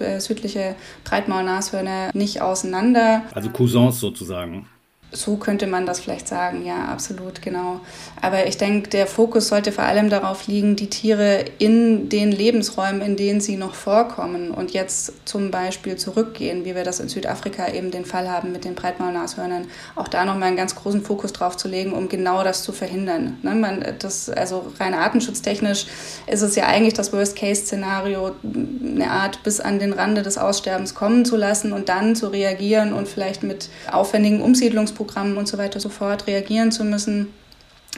äh, 0.00 0.20
südliche 0.20 0.74
Breitmaulnashörner 1.04 2.10
nicht 2.12 2.42
auseinander. 2.42 3.22
Also 3.32 3.48
Cousins 3.48 3.98
sozusagen. 3.98 4.66
So 5.12 5.36
könnte 5.36 5.66
man 5.66 5.86
das 5.86 5.98
vielleicht 5.98 6.28
sagen, 6.28 6.64
ja, 6.64 6.84
absolut, 6.84 7.42
genau. 7.42 7.80
Aber 8.22 8.46
ich 8.46 8.58
denke, 8.58 8.90
der 8.90 9.08
Fokus 9.08 9.48
sollte 9.48 9.72
vor 9.72 9.82
allem 9.82 10.08
darauf 10.08 10.46
liegen, 10.46 10.76
die 10.76 10.88
Tiere 10.88 11.44
in 11.58 12.08
den 12.08 12.30
Lebensräumen, 12.30 13.02
in 13.02 13.16
denen 13.16 13.40
sie 13.40 13.56
noch 13.56 13.74
vorkommen 13.74 14.52
und 14.52 14.70
jetzt 14.70 15.12
zum 15.24 15.50
Beispiel 15.50 15.96
zurückgehen, 15.96 16.64
wie 16.64 16.76
wir 16.76 16.84
das 16.84 17.00
in 17.00 17.08
Südafrika 17.08 17.72
eben 17.72 17.90
den 17.90 18.04
Fall 18.04 18.30
haben 18.30 18.52
mit 18.52 18.64
den 18.64 18.76
Breitmaulnashörnern, 18.76 19.66
auch 19.96 20.06
da 20.06 20.24
nochmal 20.24 20.48
einen 20.48 20.56
ganz 20.56 20.76
großen 20.76 21.02
Fokus 21.02 21.32
drauf 21.32 21.56
zu 21.56 21.66
legen, 21.66 21.92
um 21.92 22.08
genau 22.08 22.44
das 22.44 22.62
zu 22.62 22.70
verhindern. 22.70 23.38
Ne, 23.42 23.56
man, 23.56 23.84
das, 23.98 24.30
also 24.30 24.72
rein 24.78 24.94
artenschutztechnisch 24.94 25.86
ist 26.28 26.42
es 26.42 26.54
ja 26.54 26.66
eigentlich 26.66 26.94
das 26.94 27.12
Worst-Case-Szenario, 27.12 28.36
eine 28.44 29.10
Art 29.10 29.42
bis 29.42 29.58
an 29.58 29.80
den 29.80 29.92
Rande 29.92 30.22
des 30.22 30.38
Aussterbens 30.38 30.94
kommen 30.94 31.24
zu 31.24 31.36
lassen 31.36 31.72
und 31.72 31.88
dann 31.88 32.14
zu 32.14 32.28
reagieren 32.28 32.92
und 32.92 33.08
vielleicht 33.08 33.42
mit 33.42 33.70
aufwendigen 33.90 34.40
Umsiedlungsprogrammen 34.40 34.99
Programmen 35.00 35.38
und 35.38 35.48
so 35.48 35.56
weiter 35.56 35.80
sofort 35.80 36.26
reagieren 36.26 36.72
zu 36.72 36.84
müssen 36.84 37.28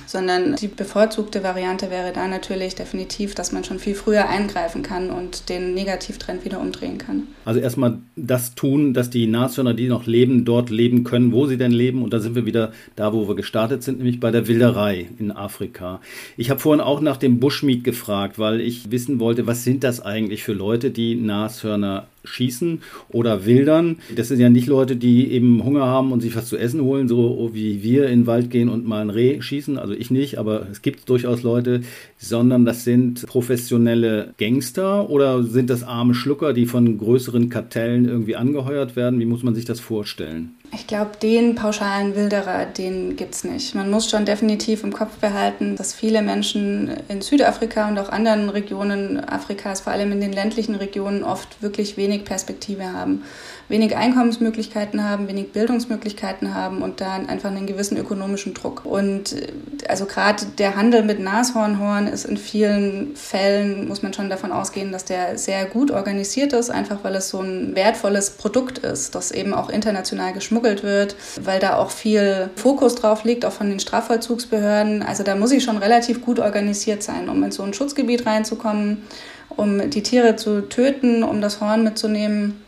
sondern 0.06 0.56
die 0.56 0.68
bevorzugte 0.68 1.42
Variante 1.42 1.90
wäre 1.90 2.12
da 2.12 2.26
natürlich 2.26 2.74
definitiv, 2.74 3.34
dass 3.34 3.52
man 3.52 3.62
schon 3.62 3.78
viel 3.78 3.94
früher 3.94 4.28
eingreifen 4.28 4.82
kann 4.82 5.10
und 5.10 5.50
den 5.50 5.74
Negativtrend 5.74 6.44
wieder 6.44 6.60
umdrehen 6.60 6.96
kann. 6.96 7.24
Also 7.44 7.60
erstmal 7.60 7.98
das 8.16 8.54
tun, 8.54 8.94
dass 8.94 9.10
die 9.10 9.26
Nashörner, 9.26 9.74
die 9.74 9.88
noch 9.88 10.06
leben, 10.06 10.46
dort 10.46 10.70
leben 10.70 11.04
können, 11.04 11.32
wo 11.32 11.46
sie 11.46 11.58
denn 11.58 11.72
leben. 11.72 12.02
Und 12.02 12.14
da 12.14 12.20
sind 12.20 12.34
wir 12.34 12.46
wieder 12.46 12.72
da, 12.96 13.12
wo 13.12 13.28
wir 13.28 13.34
gestartet 13.34 13.82
sind, 13.82 13.98
nämlich 13.98 14.18
bei 14.18 14.30
der 14.30 14.48
Wilderei 14.48 15.08
in 15.18 15.30
Afrika. 15.30 16.00
Ich 16.38 16.48
habe 16.48 16.60
vorhin 16.60 16.80
auch 16.80 17.00
nach 17.00 17.18
dem 17.18 17.38
Bushmeat 17.38 17.84
gefragt, 17.84 18.38
weil 18.38 18.62
ich 18.62 18.90
wissen 18.90 19.20
wollte, 19.20 19.46
was 19.46 19.62
sind 19.62 19.84
das 19.84 20.00
eigentlich 20.00 20.42
für 20.42 20.54
Leute, 20.54 20.90
die 20.90 21.16
Nashörner 21.16 22.06
schießen 22.24 22.82
oder 23.10 23.44
wildern. 23.46 23.98
Das 24.14 24.28
sind 24.28 24.40
ja 24.40 24.48
nicht 24.48 24.66
Leute, 24.66 24.96
die 24.96 25.30
eben 25.30 25.64
Hunger 25.64 25.86
haben 25.86 26.12
und 26.12 26.20
sich 26.20 26.36
was 26.36 26.46
zu 26.46 26.56
essen 26.56 26.82
holen, 26.82 27.08
so 27.08 27.50
wie 27.52 27.82
wir 27.82 28.06
in 28.06 28.20
den 28.20 28.26
Wald 28.26 28.50
gehen 28.50 28.68
und 28.68 28.86
mal 28.86 29.02
ein 29.02 29.10
Reh 29.10 29.40
schießen. 29.40 29.78
Also 29.78 29.94
ich 29.94 30.10
nicht, 30.10 30.38
aber 30.38 30.66
es 30.70 30.82
gibt 30.82 31.08
durchaus 31.08 31.42
Leute, 31.42 31.82
sondern 32.22 32.64
das 32.64 32.84
sind 32.84 33.26
professionelle 33.26 34.32
Gangster 34.38 35.10
oder 35.10 35.42
sind 35.42 35.68
das 35.70 35.82
arme 35.82 36.14
Schlucker, 36.14 36.52
die 36.52 36.66
von 36.66 36.96
größeren 36.96 37.48
Kartellen 37.48 38.04
irgendwie 38.04 38.36
angeheuert 38.36 38.94
werden? 38.94 39.18
Wie 39.18 39.26
muss 39.26 39.42
man 39.42 39.56
sich 39.56 39.64
das 39.64 39.80
vorstellen? 39.80 40.54
Ich 40.72 40.86
glaube, 40.86 41.10
den 41.20 41.56
pauschalen 41.56 42.14
Wilderer, 42.14 42.64
den 42.64 43.16
gibt 43.16 43.34
es 43.34 43.44
nicht. 43.44 43.74
Man 43.74 43.90
muss 43.90 44.08
schon 44.08 44.24
definitiv 44.24 44.84
im 44.84 44.92
Kopf 44.92 45.16
behalten, 45.16 45.76
dass 45.76 45.92
viele 45.92 46.22
Menschen 46.22 46.92
in 47.08 47.20
Südafrika 47.20 47.88
und 47.88 47.98
auch 47.98 48.08
anderen 48.08 48.48
Regionen 48.48 49.20
Afrikas, 49.20 49.82
vor 49.82 49.92
allem 49.92 50.12
in 50.12 50.20
den 50.20 50.32
ländlichen 50.32 50.76
Regionen, 50.76 51.24
oft 51.24 51.60
wirklich 51.60 51.96
wenig 51.96 52.24
Perspektive 52.24 52.84
haben 52.84 53.22
wenig 53.72 53.96
Einkommensmöglichkeiten 53.96 55.02
haben, 55.02 55.26
wenig 55.26 55.52
Bildungsmöglichkeiten 55.52 56.54
haben 56.54 56.82
und 56.82 57.00
da 57.00 57.14
einfach 57.14 57.50
einen 57.50 57.66
gewissen 57.66 57.96
ökonomischen 57.96 58.54
Druck. 58.54 58.84
Und 58.84 59.32
äh, 59.32 59.48
also 59.88 60.04
gerade 60.04 60.44
der 60.58 60.76
Handel 60.76 61.02
mit 61.02 61.18
Nashornhorn 61.18 62.11
ist 62.12 62.24
in 62.24 62.36
vielen 62.36 63.16
Fällen, 63.16 63.88
muss 63.88 64.02
man 64.02 64.12
schon 64.12 64.30
davon 64.30 64.52
ausgehen, 64.52 64.92
dass 64.92 65.04
der 65.04 65.38
sehr 65.38 65.64
gut 65.64 65.90
organisiert 65.90 66.52
ist, 66.52 66.70
einfach 66.70 66.98
weil 67.02 67.14
es 67.14 67.28
so 67.28 67.40
ein 67.40 67.74
wertvolles 67.74 68.30
Produkt 68.30 68.78
ist, 68.78 69.14
das 69.14 69.30
eben 69.30 69.54
auch 69.54 69.70
international 69.70 70.32
geschmuggelt 70.32 70.82
wird, 70.82 71.16
weil 71.40 71.60
da 71.60 71.76
auch 71.76 71.90
viel 71.90 72.50
Fokus 72.56 72.94
drauf 72.94 73.24
liegt, 73.24 73.44
auch 73.44 73.52
von 73.52 73.68
den 73.68 73.80
Strafvollzugsbehörden. 73.80 75.02
Also 75.02 75.22
da 75.22 75.34
muss 75.34 75.52
ich 75.52 75.64
schon 75.64 75.78
relativ 75.78 76.22
gut 76.22 76.38
organisiert 76.38 77.02
sein, 77.02 77.28
um 77.28 77.42
in 77.42 77.50
so 77.50 77.62
ein 77.62 77.74
Schutzgebiet 77.74 78.26
reinzukommen 78.26 79.02
um 79.54 79.90
die 79.90 80.02
Tiere 80.02 80.36
zu 80.36 80.62
töten, 80.62 81.22
um 81.22 81.42
das 81.42 81.60
Horn 81.60 81.84
mitzunehmen 81.84 82.62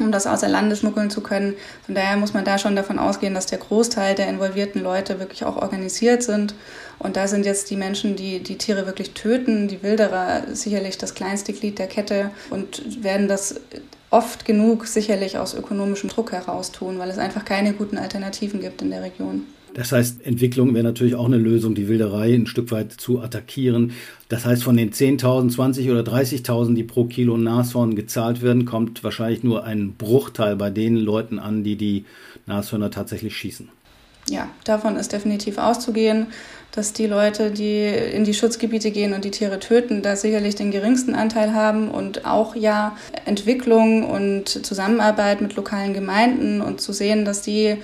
um 0.00 0.12
das 0.12 0.26
außer 0.26 0.48
Landes 0.48 0.80
schmuggeln 0.80 1.10
zu 1.10 1.20
können. 1.20 1.54
Von 1.84 1.94
daher 1.94 2.16
muss 2.16 2.34
man 2.34 2.44
da 2.44 2.58
schon 2.58 2.76
davon 2.76 2.98
ausgehen, 2.98 3.34
dass 3.34 3.46
der 3.46 3.58
Großteil 3.58 4.14
der 4.14 4.28
involvierten 4.28 4.82
Leute 4.82 5.18
wirklich 5.18 5.44
auch 5.44 5.56
organisiert 5.56 6.22
sind. 6.22 6.54
Und 6.98 7.16
da 7.16 7.28
sind 7.28 7.44
jetzt 7.44 7.70
die 7.70 7.76
Menschen, 7.76 8.16
die 8.16 8.40
die 8.40 8.56
Tiere 8.56 8.86
wirklich 8.86 9.10
töten, 9.10 9.68
die 9.68 9.82
Wilderer 9.82 10.54
sicherlich 10.54 10.98
das 10.98 11.14
kleinste 11.14 11.52
Glied 11.52 11.78
der 11.78 11.86
Kette 11.86 12.30
und 12.50 13.02
werden 13.02 13.28
das 13.28 13.60
oft 14.10 14.44
genug 14.44 14.86
sicherlich 14.86 15.38
aus 15.38 15.54
ökonomischem 15.54 16.08
Druck 16.08 16.32
heraus 16.32 16.72
tun, 16.72 16.98
weil 16.98 17.10
es 17.10 17.18
einfach 17.18 17.44
keine 17.44 17.72
guten 17.72 17.98
Alternativen 17.98 18.60
gibt 18.60 18.82
in 18.82 18.90
der 18.90 19.02
Region. 19.02 19.42
Das 19.76 19.92
heißt, 19.92 20.24
Entwicklung 20.24 20.72
wäre 20.72 20.84
natürlich 20.84 21.16
auch 21.16 21.26
eine 21.26 21.36
Lösung, 21.36 21.74
die 21.74 21.86
Wilderei 21.86 22.32
ein 22.32 22.46
Stück 22.46 22.70
weit 22.70 22.92
zu 22.92 23.20
attackieren. 23.20 23.92
Das 24.30 24.46
heißt, 24.46 24.64
von 24.64 24.74
den 24.74 24.90
10.000, 24.90 25.50
20 25.50 25.90
oder 25.90 26.00
30.000, 26.00 26.72
die 26.72 26.82
pro 26.82 27.04
Kilo 27.04 27.36
Nashorn 27.36 27.94
gezahlt 27.94 28.40
werden, 28.40 28.64
kommt 28.64 29.04
wahrscheinlich 29.04 29.42
nur 29.42 29.64
ein 29.64 29.92
Bruchteil 29.92 30.56
bei 30.56 30.70
den 30.70 30.96
Leuten 30.96 31.38
an, 31.38 31.62
die 31.62 31.76
die 31.76 32.06
Nashörner 32.46 32.90
tatsächlich 32.90 33.36
schießen. 33.36 33.68
Ja, 34.28 34.48
davon 34.64 34.96
ist 34.96 35.12
definitiv 35.12 35.58
auszugehen, 35.58 36.26
dass 36.72 36.92
die 36.92 37.06
Leute, 37.06 37.50
die 37.50 37.86
in 37.86 38.24
die 38.24 38.34
Schutzgebiete 38.34 38.90
gehen 38.90 39.14
und 39.14 39.24
die 39.24 39.30
Tiere 39.30 39.60
töten, 39.60 40.02
da 40.02 40.14
sicherlich 40.16 40.56
den 40.56 40.70
geringsten 40.70 41.14
Anteil 41.14 41.54
haben 41.54 41.90
und 41.90 42.26
auch 42.26 42.54
ja 42.54 42.96
Entwicklung 43.24 44.04
und 44.04 44.48
Zusammenarbeit 44.48 45.40
mit 45.40 45.56
lokalen 45.56 45.94
Gemeinden 45.94 46.60
und 46.60 46.80
zu 46.80 46.92
sehen, 46.92 47.24
dass 47.24 47.40
die 47.40 47.78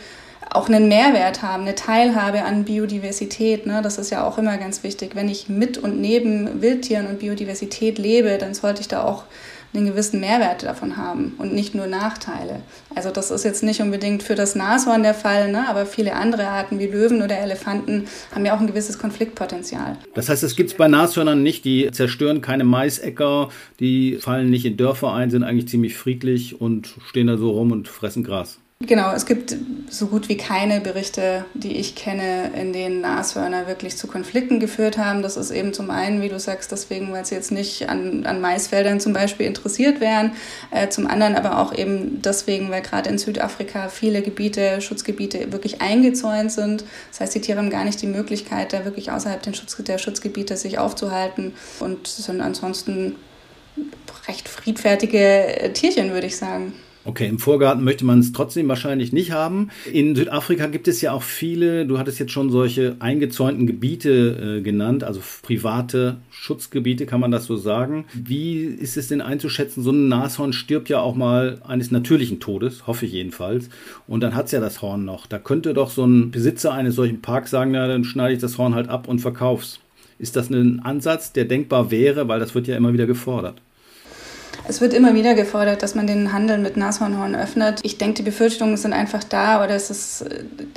auch 0.51 0.69
einen 0.69 0.89
Mehrwert 0.89 1.43
haben, 1.43 1.63
eine 1.63 1.75
Teilhabe 1.75 2.43
an 2.43 2.65
Biodiversität. 2.65 3.65
Ne? 3.65 3.81
Das 3.83 3.97
ist 3.97 4.11
ja 4.11 4.27
auch 4.27 4.37
immer 4.37 4.59
ganz 4.59 4.83
wichtig. 4.83 5.15
Wenn 5.15 5.29
ich 5.29 5.49
mit 5.49 5.79
und 5.79 6.01
neben 6.01 6.61
Wildtieren 6.61 7.07
und 7.07 7.21
Biodiversität 7.21 7.99
lebe, 7.99 8.37
dann 8.37 8.53
sollte 8.53 8.83
ich 8.83 8.89
da 8.89 9.03
auch 9.05 9.25
einen 9.75 9.87
gewissen 9.87 10.21
Mehrwert 10.21 10.63
davon 10.63 10.97
haben 10.97 11.35
und 11.39 11.55
nicht 11.55 11.75
nur 11.75 11.87
Nachteile. 11.87 12.61
Also 12.95 13.11
das 13.11 13.31
ist 13.31 13.45
jetzt 13.45 13.63
nicht 13.63 13.81
unbedingt 13.81 14.23
für 14.23 14.35
das 14.35 14.55
Nashorn 14.55 15.03
der 15.03 15.15
Fall, 15.15 15.51
ne? 15.51 15.69
aber 15.69 15.87
viele 15.87 16.15
andere 16.15 16.47
Arten 16.47 16.79
wie 16.79 16.87
Löwen 16.87 17.23
oder 17.23 17.39
Elefanten 17.39 18.05
haben 18.35 18.45
ja 18.45 18.55
auch 18.55 18.61
ein 18.61 18.67
gewisses 18.67 18.99
Konfliktpotenzial. 18.99 19.97
Das 20.15 20.29
heißt, 20.29 20.43
es 20.43 20.57
gibt 20.57 20.71
es 20.71 20.77
bei 20.77 20.89
Nashörnern 20.89 21.43
nicht, 21.43 21.65
die 21.65 21.91
zerstören 21.91 22.41
keine 22.41 22.65
Maisäcker, 22.65 23.49
die 23.81 24.19
fallen 24.21 24.51
nicht 24.51 24.67
in 24.67 24.77
Dörfer 24.77 25.13
ein, 25.13 25.31
sind 25.31 25.43
eigentlich 25.43 25.69
ziemlich 25.69 25.97
friedlich 25.97 26.61
und 26.61 26.95
stehen 27.07 27.27
da 27.27 27.37
so 27.37 27.51
rum 27.51 27.73
und 27.73 27.89
fressen 27.89 28.25
Gras. 28.25 28.62
Genau, 28.85 29.13
es 29.13 29.27
gibt 29.27 29.55
so 29.91 30.09
gut 30.09 30.29
wie 30.29 30.37
keine 30.37 30.81
Berichte, 30.81 31.45
die 31.55 31.77
ich 31.77 31.95
kenne, 31.95 32.51
in 32.59 32.73
denen 32.73 33.01
Nashörner 33.01 33.69
wirklich 33.69 33.97
zu 33.97 34.09
Konflikten 34.09 34.59
geführt 34.59 34.99
haben. 34.99 35.23
Das 35.23 35.37
ist 35.37 35.53
eben 35.53 35.73
zum 35.73 35.91
einen, 35.91 36.21
wie 36.21 36.29
du 36.29 36.41
sagst, 36.41 36.73
deswegen, 36.73 37.13
weil 37.13 37.25
sie 37.25 37.37
jetzt 37.37 37.53
nicht 37.53 37.89
an, 37.89 38.27
an 38.27 38.41
Maisfeldern 38.41 38.99
zum 38.99 39.13
Beispiel 39.13 39.47
interessiert 39.47 40.01
wären. 40.01 40.33
Äh, 40.73 40.89
zum 40.89 41.07
anderen 41.07 41.37
aber 41.37 41.59
auch 41.59 41.73
eben 41.73 42.23
deswegen, 42.23 42.71
weil 42.71 42.83
gerade 42.83 43.09
in 43.09 43.19
Südafrika 43.19 43.89
viele 43.89 44.21
Gebiete, 44.21 44.81
Schutzgebiete 44.81 45.53
wirklich 45.53 45.81
eingezäunt 45.81 46.51
sind. 46.51 46.85
Das 47.11 47.21
heißt, 47.21 47.35
die 47.37 47.41
Tiere 47.41 47.59
haben 47.59 47.71
gar 47.71 47.85
nicht 47.85 48.03
die 48.03 48.09
Möglichkeit, 48.09 48.73
da 48.73 48.85
wirklich 48.85 49.13
außerhalb 49.13 49.45
Schutz, 49.55 49.77
der 49.79 49.99
Schutzgebiete 49.99 50.57
sich 50.57 50.79
aufzuhalten 50.79 51.55
und 51.79 52.09
sind 52.09 52.41
ansonsten 52.41 53.15
recht 54.27 54.49
friedfertige 54.49 55.71
Tierchen, 55.73 56.13
würde 56.13 56.27
ich 56.27 56.37
sagen. 56.37 56.73
Okay, 57.05 57.27
im 57.27 57.41
Vorgarten 57.41 57.83
möchte 57.83 58.05
man 58.05 58.21
es 58.21 58.33
trotzdem 58.33 58.69
wahrscheinlich 58.69 59.13
nicht 59.13 59.33
haben. 59.33 59.71
In 59.93 60.15
Südafrika 60.15 60.67
gibt 60.67 60.87
es 60.87 61.01
ja 61.01 61.13
auch 61.13 61.23
viele, 61.23 61.85
du 61.85 61.99
hattest 61.99 62.21
jetzt 62.21 62.31
schon 62.31 62.51
solche 62.51 62.95
eingezäunten 63.01 63.67
Gebiete 63.67 64.59
äh, 64.59 64.63
genannt, 64.63 65.03
also 65.03 65.21
private 65.43 66.19
Schutzgebiete, 66.31 67.05
kann 67.07 67.19
man 67.19 67.33
das 67.33 67.47
so 67.47 67.57
sagen. 67.57 68.05
Wie 68.15 68.63
ist 68.63 68.97
es 68.97 69.09
denn 69.09 69.21
einzuschätzen? 69.21 69.83
So 69.83 69.91
ein 69.91 70.07
Nashorn 70.07 70.53
stirbt 70.53 70.89
ja 70.89 71.01
auch 71.01 71.17
mal 71.17 71.61
eines 71.67 71.91
natürlichen 71.91 72.39
Todes, 72.39 72.87
hoffe 72.87 73.07
ich 73.07 73.13
jedenfalls. 73.13 73.69
Und 74.07 74.21
dann 74.21 74.37
hat 74.37 74.47
es 74.47 74.53
ja 74.53 74.61
das 74.61 74.81
Horn 74.81 75.05
noch. 75.05 75.27
Da 75.27 75.41
könnte 75.41 75.75
doch 75.75 75.91
so 75.91 76.05
ein 76.05 76.31
Besitzer 76.31 76.73
eines 76.73 76.95
solchen 76.95 77.21
Parks 77.21 77.51
sagen, 77.51 77.73
na, 77.73 77.89
dann 77.89 78.05
schneide 78.05 78.35
ich 78.35 78.41
das 78.41 78.59
Horn 78.59 78.77
halt 78.77 78.89
ab 78.89 79.09
und 79.09 79.19
verkauf's. 79.19 79.81
Ist 80.21 80.37
das 80.37 80.51
ein 80.51 80.79
Ansatz, 80.85 81.33
der 81.33 81.47
denkbar 81.47 81.91
wäre, 81.91 82.29
weil 82.29 82.39
das 82.39 82.55
wird 82.55 82.69
ja 82.69 82.77
immer 82.77 82.93
wieder 82.93 83.07
gefordert? 83.07 83.61
Es 84.73 84.81
wird 84.81 84.95
immer 84.95 85.13
wieder 85.13 85.35
gefordert, 85.35 85.83
dass 85.83 85.95
man 85.95 86.07
den 86.07 86.33
Handel 86.33 86.57
mit 86.57 86.79
Nashornhorn 86.79 87.35
öffnet. 87.35 87.81
Ich 87.83 87.99
denke, 87.99 88.15
die 88.15 88.23
Befürchtungen 88.23 88.79
sind 88.79 88.95
einfach 88.95 89.23
da. 89.23 89.63
Oder 89.63 89.75
es 89.75 89.91
ist, 89.91 90.25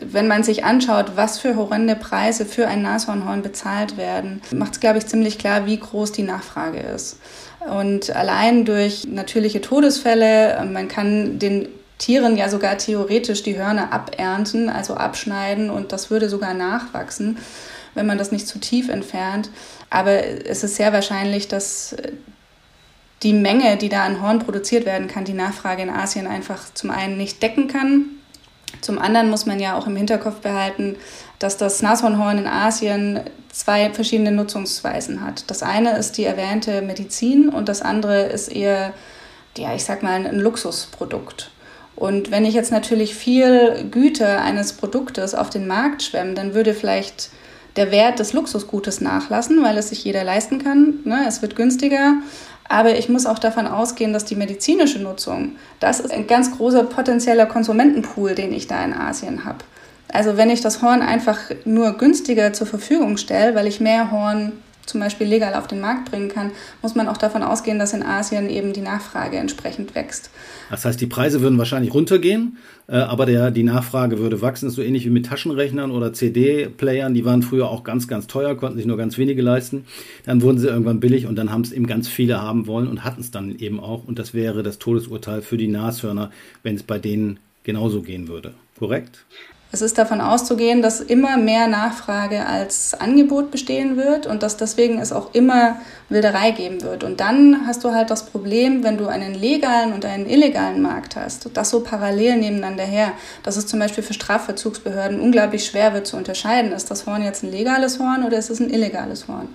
wenn 0.01 0.27
man 0.27 0.43
sich 0.43 0.65
anschaut, 0.65 1.13
was 1.15 1.39
für 1.39 1.55
horrende 1.55 1.95
Preise 1.95 2.43
für 2.43 2.67
ein 2.67 2.81
Nashornhorn 2.81 3.41
bezahlt 3.41 3.95
werden, 3.95 4.41
macht 4.51 4.73
es, 4.73 4.79
glaube 4.81 4.97
ich, 4.97 5.07
ziemlich 5.07 5.37
klar, 5.37 5.65
wie 5.65 5.79
groß 5.79 6.11
die 6.11 6.23
Nachfrage 6.23 6.79
ist. 6.79 7.19
Und 7.61 8.13
allein 8.13 8.65
durch 8.65 9.07
natürliche 9.07 9.61
Todesfälle, 9.61 10.61
man 10.69 10.89
kann 10.89 11.39
den 11.39 11.69
Tieren 11.97 12.35
ja 12.35 12.49
sogar 12.49 12.77
theoretisch 12.77 13.43
die 13.43 13.57
Hörner 13.57 13.93
abernten, 13.93 14.67
also 14.67 14.95
abschneiden 14.95 15.69
und 15.69 15.93
das 15.93 16.11
würde 16.11 16.27
sogar 16.27 16.53
nachwachsen, 16.53 17.37
wenn 17.93 18.05
man 18.05 18.17
das 18.17 18.33
nicht 18.33 18.49
zu 18.49 18.59
tief 18.59 18.89
entfernt. 18.89 19.49
Aber 19.89 20.21
es 20.21 20.65
ist 20.65 20.75
sehr 20.75 20.91
wahrscheinlich, 20.91 21.47
dass 21.47 21.95
die 23.25 23.33
Menge, 23.33 23.75
die 23.75 23.89
da 23.89 24.05
an 24.05 24.21
Horn 24.21 24.37
produziert 24.37 24.85
werden 24.85 25.07
kann, 25.07 25.25
die 25.25 25.33
Nachfrage 25.33 25.81
in 25.81 25.89
Asien 25.89 26.27
einfach 26.27 26.71
zum 26.75 26.91
einen 26.91 27.17
nicht 27.17 27.41
decken 27.41 27.67
kann. 27.67 28.05
Zum 28.81 28.99
anderen 28.99 29.31
muss 29.31 29.47
man 29.47 29.59
ja 29.59 29.75
auch 29.75 29.87
im 29.87 29.95
Hinterkopf 29.95 30.41
behalten, 30.41 30.95
dass 31.39 31.57
das 31.57 31.81
Nashornhorn 31.81 32.37
in 32.37 32.47
Asien 32.47 33.21
zwei 33.51 33.89
verschiedene 33.89 34.31
Nutzungsweisen 34.31 35.25
hat. 35.25 35.49
Das 35.49 35.63
eine 35.63 35.97
ist 35.97 36.19
die 36.19 36.25
erwähnte 36.25 36.83
Medizin 36.83 37.49
und 37.49 37.67
das 37.67 37.81
andere 37.81 38.25
ist 38.25 38.47
eher, 38.47 38.93
ja, 39.57 39.73
ich 39.73 39.85
sag 39.85 40.03
mal, 40.03 40.23
ein 40.23 40.39
Luxusprodukt. 40.39 41.49
Und 41.95 42.29
wenn 42.29 42.45
ich 42.45 42.53
jetzt 42.53 42.71
natürlich 42.71 43.15
viel 43.15 43.87
Güter 43.89 44.41
eines 44.41 44.73
Produktes 44.73 45.33
auf 45.33 45.49
den 45.49 45.65
Markt 45.65 46.03
schwemme, 46.03 46.35
dann 46.35 46.53
würde 46.53 46.75
vielleicht 46.75 47.31
der 47.75 47.89
Wert 47.89 48.19
des 48.19 48.33
Luxusgutes 48.33 49.01
nachlassen, 49.01 49.63
weil 49.63 49.77
es 49.79 49.89
sich 49.89 50.03
jeder 50.03 50.23
leisten 50.23 50.63
kann. 50.63 50.99
Ne? 51.05 51.25
Es 51.27 51.41
wird 51.41 51.55
günstiger. 51.55 52.17
Aber 52.67 52.97
ich 52.97 53.09
muss 53.09 53.25
auch 53.25 53.39
davon 53.39 53.67
ausgehen, 53.67 54.13
dass 54.13 54.25
die 54.25 54.35
medizinische 54.35 54.99
Nutzung, 54.99 55.55
das 55.79 55.99
ist 55.99 56.11
ein 56.11 56.27
ganz 56.27 56.51
großer 56.51 56.83
potenzieller 56.83 57.45
Konsumentenpool, 57.45 58.33
den 58.33 58.51
ich 58.53 58.67
da 58.67 58.83
in 58.83 58.93
Asien 58.93 59.45
habe. 59.45 59.59
Also 60.11 60.37
wenn 60.37 60.49
ich 60.49 60.61
das 60.61 60.81
Horn 60.81 61.01
einfach 61.01 61.39
nur 61.65 61.97
günstiger 61.97 62.53
zur 62.53 62.67
Verfügung 62.67 63.17
stelle, 63.17 63.55
weil 63.55 63.67
ich 63.67 63.79
mehr 63.79 64.11
Horn 64.11 64.53
zum 64.85 64.99
Beispiel 64.99 65.27
legal 65.27 65.53
auf 65.53 65.67
den 65.67 65.81
Markt 65.81 66.11
bringen 66.11 66.29
kann, 66.29 66.51
muss 66.81 66.95
man 66.95 67.07
auch 67.07 67.17
davon 67.17 67.43
ausgehen, 67.43 67.79
dass 67.79 67.93
in 67.93 68.03
Asien 68.03 68.49
eben 68.49 68.73
die 68.73 68.81
Nachfrage 68.81 69.37
entsprechend 69.37 69.95
wächst. 69.95 70.29
Das 70.69 70.85
heißt, 70.85 70.99
die 70.99 71.07
Preise 71.07 71.41
würden 71.41 71.57
wahrscheinlich 71.57 71.93
runtergehen, 71.93 72.57
äh, 72.87 72.97
aber 72.97 73.25
der, 73.25 73.51
die 73.51 73.63
Nachfrage 73.63 74.19
würde 74.19 74.41
wachsen. 74.41 74.65
Das 74.65 74.73
ist 74.73 74.77
so 74.77 74.81
ähnlich 74.81 75.05
wie 75.05 75.09
mit 75.09 75.25
Taschenrechnern 75.25 75.91
oder 75.91 76.13
CD-Playern. 76.13 77.13
Die 77.13 77.25
waren 77.25 77.41
früher 77.41 77.69
auch 77.69 77.83
ganz, 77.83 78.07
ganz 78.07 78.27
teuer, 78.27 78.55
konnten 78.55 78.77
sich 78.77 78.85
nur 78.85 78.97
ganz 78.97 79.17
wenige 79.17 79.41
leisten. 79.41 79.85
Dann 80.25 80.41
wurden 80.41 80.57
sie 80.57 80.67
irgendwann 80.67 80.99
billig 80.99 81.27
und 81.27 81.35
dann 81.35 81.51
haben 81.51 81.61
es 81.61 81.71
eben 81.71 81.87
ganz 81.87 82.07
viele 82.07 82.41
haben 82.41 82.67
wollen 82.67 82.87
und 82.87 83.03
hatten 83.03 83.21
es 83.21 83.31
dann 83.31 83.57
eben 83.57 83.79
auch. 83.79 84.05
Und 84.05 84.19
das 84.19 84.33
wäre 84.33 84.63
das 84.63 84.79
Todesurteil 84.79 85.41
für 85.41 85.57
die 85.57 85.67
Nashörner, 85.67 86.31
wenn 86.63 86.75
es 86.75 86.83
bei 86.83 86.99
denen 86.99 87.39
genauso 87.63 88.01
gehen 88.01 88.27
würde. 88.27 88.53
Korrekt? 88.77 89.25
Es 89.75 89.81
ist 89.81 89.97
davon 89.97 90.21
auszugehen, 90.21 90.81
dass 90.81 91.01
immer 91.01 91.35
mehr 91.35 91.67
Nachfrage 91.67 92.45
als 92.45 92.93
Angebot 92.93 93.51
bestehen 93.51 93.97
wird 93.97 94.25
und 94.25 94.41
dass 94.41 94.55
deswegen 94.55 94.99
es 94.99 95.11
auch 95.11 95.33
immer 95.33 95.75
Wilderei 96.07 96.51
geben 96.51 96.81
wird. 96.81 97.03
Und 97.03 97.19
dann 97.19 97.67
hast 97.67 97.83
du 97.83 97.91
halt 97.91 98.09
das 98.09 98.25
Problem, 98.25 98.85
wenn 98.85 98.97
du 98.97 99.07
einen 99.07 99.33
legalen 99.33 99.91
und 99.91 100.05
einen 100.05 100.29
illegalen 100.29 100.81
Markt 100.81 101.17
hast, 101.17 101.49
das 101.53 101.71
so 101.71 101.81
parallel 101.81 102.37
nebeneinander 102.37 102.85
her, 102.85 103.11
dass 103.43 103.57
es 103.57 103.67
zum 103.67 103.79
Beispiel 103.79 104.01
für 104.01 104.13
Strafverzugsbehörden 104.13 105.19
unglaublich 105.19 105.65
schwer 105.65 105.93
wird 105.93 106.07
zu 106.07 106.15
unterscheiden, 106.15 106.71
ist 106.71 106.89
das 106.89 107.05
Horn 107.05 107.21
jetzt 107.21 107.43
ein 107.43 107.51
legales 107.51 107.99
Horn 107.99 108.23
oder 108.23 108.37
ist 108.37 108.49
es 108.49 108.61
ein 108.61 108.69
illegales 108.69 109.27
Horn. 109.27 109.49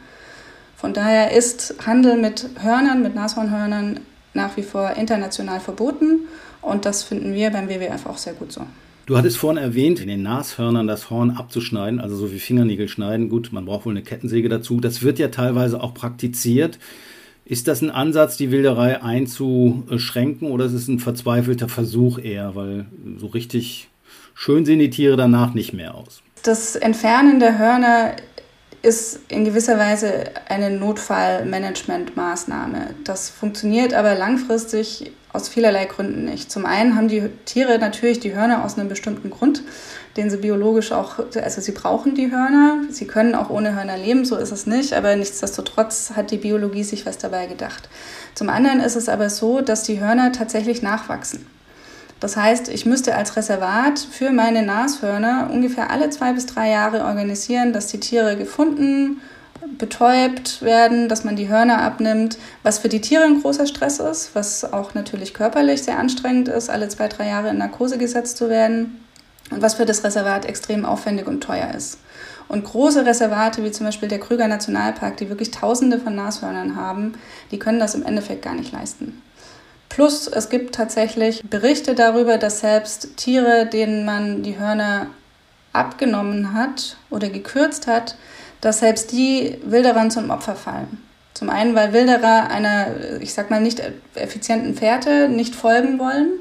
Von 0.76 0.92
daher 0.92 1.32
ist 1.32 1.76
Handel 1.86 2.18
mit 2.18 2.46
Hörnern, 2.60 3.02
mit 3.02 3.14
Nashornhörnern 3.14 4.00
nach 4.34 4.58
wie 4.58 4.64
vor 4.64 4.90
international 4.98 5.60
verboten 5.60 6.28
und 6.60 6.84
das 6.84 7.04
finden 7.04 7.32
wir 7.32 7.48
beim 7.48 7.70
WWF 7.70 8.04
auch 8.04 8.18
sehr 8.18 8.34
gut 8.34 8.52
so. 8.52 8.66
Du 9.10 9.18
hattest 9.18 9.36
vorhin 9.38 9.60
erwähnt, 9.60 9.98
in 9.98 10.06
den 10.06 10.22
Nashörnern 10.22 10.86
das 10.86 11.10
Horn 11.10 11.32
abzuschneiden, 11.32 11.98
also 11.98 12.14
so 12.14 12.30
wie 12.30 12.38
Fingernägel 12.38 12.86
schneiden. 12.86 13.28
Gut, 13.28 13.48
man 13.50 13.64
braucht 13.64 13.84
wohl 13.84 13.92
eine 13.92 14.04
Kettensäge 14.04 14.48
dazu. 14.48 14.78
Das 14.78 15.02
wird 15.02 15.18
ja 15.18 15.26
teilweise 15.26 15.82
auch 15.82 15.94
praktiziert. 15.94 16.78
Ist 17.44 17.66
das 17.66 17.82
ein 17.82 17.90
Ansatz, 17.90 18.36
die 18.36 18.52
Wilderei 18.52 19.02
einzuschränken 19.02 20.52
oder 20.52 20.66
ist 20.66 20.74
es 20.74 20.86
ein 20.86 21.00
verzweifelter 21.00 21.68
Versuch 21.68 22.20
eher? 22.20 22.54
Weil 22.54 22.86
so 23.16 23.26
richtig 23.26 23.88
schön 24.34 24.64
sehen 24.64 24.78
die 24.78 24.90
Tiere 24.90 25.16
danach 25.16 25.54
nicht 25.54 25.72
mehr 25.72 25.96
aus. 25.96 26.22
Das 26.44 26.76
Entfernen 26.76 27.40
der 27.40 27.58
Hörner 27.58 28.14
ist 28.82 29.22
in 29.26 29.44
gewisser 29.44 29.76
Weise 29.76 30.30
eine 30.48 30.70
Notfallmanagementmaßnahme. 30.70 32.94
Das 33.02 33.28
funktioniert 33.28 33.92
aber 33.92 34.14
langfristig 34.14 35.10
aus 35.32 35.48
vielerlei 35.48 35.84
Gründen 35.84 36.24
nicht. 36.24 36.50
Zum 36.50 36.66
einen 36.66 36.96
haben 36.96 37.08
die 37.08 37.28
Tiere 37.44 37.78
natürlich 37.78 38.20
die 38.20 38.34
Hörner 38.34 38.64
aus 38.64 38.78
einem 38.78 38.88
bestimmten 38.88 39.30
Grund, 39.30 39.62
den 40.16 40.28
sie 40.28 40.38
biologisch 40.38 40.92
auch, 40.92 41.18
also 41.36 41.60
sie 41.60 41.72
brauchen 41.72 42.14
die 42.14 42.32
Hörner, 42.32 42.82
sie 42.90 43.06
können 43.06 43.34
auch 43.34 43.48
ohne 43.48 43.76
Hörner 43.76 43.96
leben, 43.96 44.24
so 44.24 44.36
ist 44.36 44.50
es 44.50 44.66
nicht, 44.66 44.92
aber 44.92 45.14
nichtsdestotrotz 45.14 46.12
hat 46.16 46.32
die 46.32 46.38
Biologie 46.38 46.82
sich 46.82 47.06
was 47.06 47.18
dabei 47.18 47.46
gedacht. 47.46 47.88
Zum 48.34 48.48
anderen 48.48 48.80
ist 48.80 48.96
es 48.96 49.08
aber 49.08 49.30
so, 49.30 49.60
dass 49.60 49.84
die 49.84 50.00
Hörner 50.00 50.32
tatsächlich 50.32 50.82
nachwachsen. 50.82 51.46
Das 52.18 52.36
heißt, 52.36 52.68
ich 52.68 52.84
müsste 52.84 53.14
als 53.14 53.36
Reservat 53.36 53.98
für 53.98 54.30
meine 54.30 54.62
Nashörner 54.62 55.48
ungefähr 55.50 55.90
alle 55.90 56.10
zwei 56.10 56.32
bis 56.32 56.44
drei 56.46 56.70
Jahre 56.70 57.04
organisieren, 57.04 57.72
dass 57.72 57.86
die 57.86 58.00
Tiere 58.00 58.36
gefunden, 58.36 59.22
betäubt 59.78 60.62
werden, 60.62 61.08
dass 61.08 61.24
man 61.24 61.36
die 61.36 61.48
Hörner 61.48 61.82
abnimmt, 61.82 62.38
was 62.62 62.78
für 62.78 62.88
die 62.88 63.00
Tiere 63.00 63.24
ein 63.24 63.40
großer 63.40 63.66
Stress 63.66 63.98
ist, 63.98 64.34
was 64.34 64.72
auch 64.72 64.94
natürlich 64.94 65.34
körperlich 65.34 65.82
sehr 65.82 65.98
anstrengend 65.98 66.48
ist, 66.48 66.70
alle 66.70 66.88
zwei, 66.88 67.08
drei 67.08 67.28
Jahre 67.28 67.50
in 67.50 67.58
Narkose 67.58 67.98
gesetzt 67.98 68.36
zu 68.36 68.48
werden 68.48 69.04
und 69.50 69.62
was 69.62 69.74
für 69.74 69.86
das 69.86 70.04
Reservat 70.04 70.44
extrem 70.44 70.84
aufwendig 70.84 71.26
und 71.26 71.42
teuer 71.42 71.72
ist. 71.74 71.98
Und 72.48 72.64
große 72.64 73.06
Reservate, 73.06 73.62
wie 73.62 73.70
zum 73.70 73.86
Beispiel 73.86 74.08
der 74.08 74.18
Krüger 74.18 74.48
Nationalpark, 74.48 75.16
die 75.16 75.28
wirklich 75.28 75.52
Tausende 75.52 76.00
von 76.00 76.16
Nashörnern 76.16 76.74
haben, 76.74 77.12
die 77.52 77.58
können 77.60 77.78
das 77.78 77.94
im 77.94 78.04
Endeffekt 78.04 78.42
gar 78.42 78.54
nicht 78.54 78.72
leisten. 78.72 79.22
Plus 79.88 80.26
es 80.26 80.48
gibt 80.48 80.74
tatsächlich 80.74 81.42
Berichte 81.48 81.94
darüber, 81.94 82.38
dass 82.38 82.60
selbst 82.60 83.16
Tiere, 83.16 83.66
denen 83.66 84.04
man 84.04 84.42
die 84.42 84.58
Hörner 84.58 85.06
abgenommen 85.72 86.54
hat 86.54 86.96
oder 87.10 87.28
gekürzt 87.28 87.86
hat, 87.86 88.16
dass 88.60 88.80
selbst 88.80 89.12
die 89.12 89.56
Wilderern 89.64 90.10
zum 90.10 90.30
Opfer 90.30 90.54
fallen. 90.54 90.98
Zum 91.34 91.48
einen, 91.48 91.74
weil 91.74 91.92
Wilderer 91.92 92.50
einer, 92.50 92.88
ich 93.20 93.32
sag 93.32 93.50
mal, 93.50 93.60
nicht 93.60 93.82
effizienten 94.14 94.74
Fährte 94.74 95.28
nicht 95.28 95.54
folgen 95.54 95.98
wollen. 95.98 96.32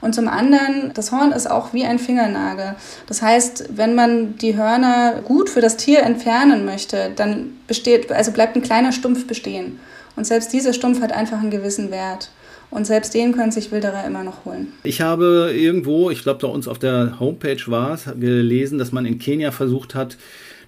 Und 0.00 0.14
zum 0.14 0.26
anderen, 0.26 0.92
das 0.94 1.12
Horn 1.12 1.32
ist 1.32 1.48
auch 1.48 1.72
wie 1.72 1.84
ein 1.84 1.98
Fingernagel. 1.98 2.74
Das 3.06 3.22
heißt, 3.22 3.76
wenn 3.76 3.94
man 3.94 4.36
die 4.36 4.56
Hörner 4.56 5.20
gut 5.24 5.48
für 5.48 5.60
das 5.60 5.76
Tier 5.76 6.02
entfernen 6.02 6.64
möchte, 6.64 7.12
dann 7.14 7.52
besteht, 7.68 8.10
also 8.10 8.32
bleibt 8.32 8.56
ein 8.56 8.62
kleiner 8.62 8.90
Stumpf 8.90 9.26
bestehen. 9.26 9.78
Und 10.16 10.26
selbst 10.26 10.52
dieser 10.52 10.72
Stumpf 10.72 11.00
hat 11.00 11.12
einfach 11.12 11.40
einen 11.40 11.50
gewissen 11.50 11.90
Wert. 11.90 12.30
Und 12.70 12.86
selbst 12.86 13.12
den 13.14 13.32
können 13.32 13.52
sich 13.52 13.70
Wilderer 13.70 14.04
immer 14.06 14.24
noch 14.24 14.44
holen. 14.44 14.72
Ich 14.82 15.02
habe 15.02 15.52
irgendwo, 15.54 16.10
ich 16.10 16.22
glaube, 16.22 16.40
da 16.40 16.46
uns 16.46 16.66
auf 16.66 16.78
der 16.78 17.20
Homepage 17.20 17.60
war 17.66 17.92
es, 17.92 18.06
gelesen, 18.18 18.78
dass 18.78 18.92
man 18.92 19.04
in 19.04 19.18
Kenia 19.18 19.50
versucht 19.50 19.94
hat, 19.94 20.16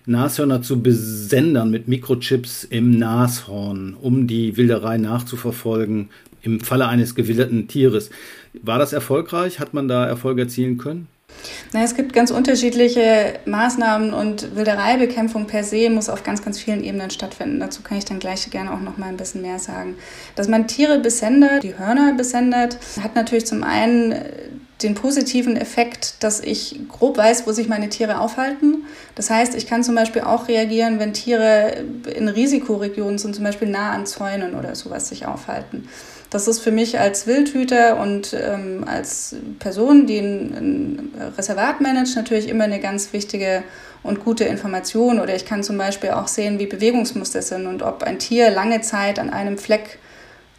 Nashörner 0.06 0.60
zu 0.62 0.82
besendern 0.82 1.70
mit 1.70 1.88
Mikrochips 1.88 2.64
im 2.64 2.98
Nashorn, 2.98 3.96
um 4.00 4.26
die 4.26 4.56
Wilderei 4.56 4.98
nachzuverfolgen 4.98 6.10
im 6.42 6.60
Falle 6.60 6.88
eines 6.88 7.14
gewilderten 7.14 7.68
Tieres. 7.68 8.10
War 8.62 8.78
das 8.78 8.92
erfolgreich? 8.92 9.60
Hat 9.60 9.72
man 9.72 9.88
da 9.88 10.06
Erfolge 10.06 10.42
erzielen 10.42 10.76
können? 10.76 11.08
Na, 11.72 11.82
es 11.82 11.96
gibt 11.96 12.12
ganz 12.12 12.30
unterschiedliche 12.30 13.34
Maßnahmen 13.46 14.12
und 14.12 14.54
Wildereibekämpfung 14.54 15.46
per 15.46 15.64
se 15.64 15.90
muss 15.90 16.08
auf 16.08 16.22
ganz, 16.22 16.42
ganz 16.44 16.58
vielen 16.58 16.84
Ebenen 16.84 17.10
stattfinden. 17.10 17.60
Dazu 17.60 17.82
kann 17.82 17.98
ich 17.98 18.04
dann 18.04 18.18
gleich 18.18 18.48
gerne 18.50 18.72
auch 18.72 18.80
noch 18.80 18.98
mal 18.98 19.08
ein 19.08 19.16
bisschen 19.16 19.42
mehr 19.42 19.58
sagen. 19.58 19.96
Dass 20.36 20.48
man 20.48 20.68
Tiere 20.68 21.00
besendet, 21.00 21.62
die 21.62 21.76
Hörner 21.76 22.14
besendet, 22.14 22.78
hat 23.02 23.14
natürlich 23.14 23.46
zum 23.46 23.64
einen 23.64 24.14
den 24.84 24.94
positiven 24.94 25.56
Effekt, 25.56 26.22
dass 26.22 26.40
ich 26.40 26.78
grob 26.88 27.16
weiß, 27.16 27.46
wo 27.46 27.52
sich 27.52 27.68
meine 27.68 27.88
Tiere 27.88 28.20
aufhalten. 28.20 28.84
Das 29.14 29.30
heißt, 29.30 29.54
ich 29.54 29.66
kann 29.66 29.82
zum 29.82 29.94
Beispiel 29.94 30.22
auch 30.22 30.46
reagieren, 30.48 30.98
wenn 31.00 31.12
Tiere 31.12 31.84
in 32.14 32.28
Risikoregionen 32.28 33.18
sind, 33.18 33.34
zum 33.34 33.44
Beispiel 33.44 33.68
nah 33.68 33.92
an 33.92 34.06
Zäunen 34.06 34.54
oder 34.54 34.74
sowas 34.74 35.08
sich 35.08 35.26
aufhalten. 35.26 35.88
Das 36.30 36.48
ist 36.48 36.60
für 36.60 36.72
mich 36.72 36.98
als 36.98 37.26
Wildhüter 37.26 38.00
und 38.00 38.34
ähm, 38.34 38.84
als 38.86 39.36
Person, 39.60 40.06
die 40.06 40.18
ein, 40.18 40.54
ein 40.54 41.32
Reservat 41.36 41.80
managt, 41.80 42.16
natürlich 42.16 42.48
immer 42.48 42.64
eine 42.64 42.80
ganz 42.80 43.12
wichtige 43.12 43.62
und 44.02 44.24
gute 44.24 44.44
Information. 44.44 45.20
Oder 45.20 45.34
ich 45.34 45.46
kann 45.46 45.62
zum 45.62 45.78
Beispiel 45.78 46.10
auch 46.10 46.28
sehen, 46.28 46.58
wie 46.58 46.66
Bewegungsmuster 46.66 47.40
sind 47.40 47.66
und 47.66 47.82
ob 47.82 48.02
ein 48.02 48.18
Tier 48.18 48.50
lange 48.50 48.80
Zeit 48.80 49.18
an 49.18 49.30
einem 49.30 49.58
Fleck 49.58 49.98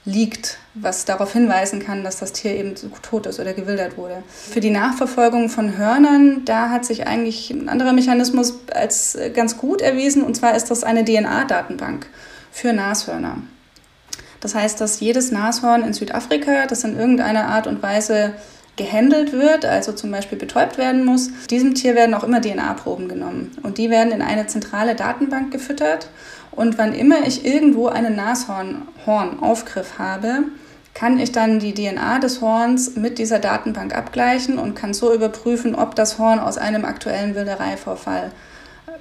liegt, 0.05 0.59
was 0.75 1.05
darauf 1.05 1.33
hinweisen 1.33 1.79
kann, 1.79 2.03
dass 2.03 2.17
das 2.17 2.31
Tier 2.31 2.55
eben 2.55 2.75
tot 3.01 3.25
ist 3.25 3.39
oder 3.39 3.53
gewildert 3.53 3.97
wurde. 3.97 4.23
Für 4.27 4.59
die 4.59 4.69
Nachverfolgung 4.69 5.49
von 5.49 5.77
Hörnern, 5.77 6.45
da 6.45 6.69
hat 6.69 6.85
sich 6.85 7.07
eigentlich 7.07 7.49
ein 7.49 7.69
anderer 7.69 7.93
Mechanismus 7.93 8.59
als 8.73 9.17
ganz 9.33 9.57
gut 9.57 9.81
erwiesen, 9.81 10.23
und 10.23 10.35
zwar 10.35 10.55
ist 10.55 10.69
das 10.69 10.83
eine 10.83 11.03
DNA-Datenbank 11.03 12.05
für 12.51 12.71
Nashörner. 12.71 13.37
Das 14.41 14.53
heißt, 14.53 14.79
dass 14.79 14.99
jedes 14.99 15.31
Nashorn 15.31 15.83
in 15.83 15.93
Südafrika, 15.93 16.67
das 16.67 16.83
in 16.83 16.97
irgendeiner 16.97 17.47
Art 17.47 17.65
und 17.65 17.81
Weise 17.81 18.33
gehandelt 18.75 19.31
wird, 19.31 19.65
also 19.65 19.93
zum 19.93 20.11
Beispiel 20.11 20.37
betäubt 20.37 20.77
werden 20.77 21.03
muss, 21.05 21.29
diesem 21.49 21.75
Tier 21.75 21.95
werden 21.95 22.13
auch 22.13 22.23
immer 22.23 22.41
DNA-Proben 22.41 23.07
genommen. 23.07 23.57
Und 23.63 23.77
die 23.77 23.89
werden 23.89 24.11
in 24.11 24.21
eine 24.21 24.47
zentrale 24.47 24.95
Datenbank 24.95 25.51
gefüttert. 25.51 26.09
Und 26.55 26.77
wann 26.77 26.93
immer 26.93 27.27
ich 27.27 27.45
irgendwo 27.45 27.87
einen 27.87 28.15
Nashornaufgriff 28.15 29.99
habe, 29.99 30.43
kann 30.93 31.19
ich 31.19 31.33
dann 31.33 31.59
die 31.59 31.73
DNA 31.73 32.19
des 32.19 32.39
Horns 32.39 32.95
mit 32.95 33.19
dieser 33.19 33.39
Datenbank 33.39 33.93
abgleichen 33.93 34.57
und 34.57 34.75
kann 34.75 34.93
so 34.93 35.13
überprüfen, 35.13 35.75
ob 35.75 35.95
das 35.95 36.17
Horn 36.17 36.39
aus 36.39 36.57
einem 36.57 36.85
aktuellen 36.85 37.35
Wildereivorfall 37.35 38.31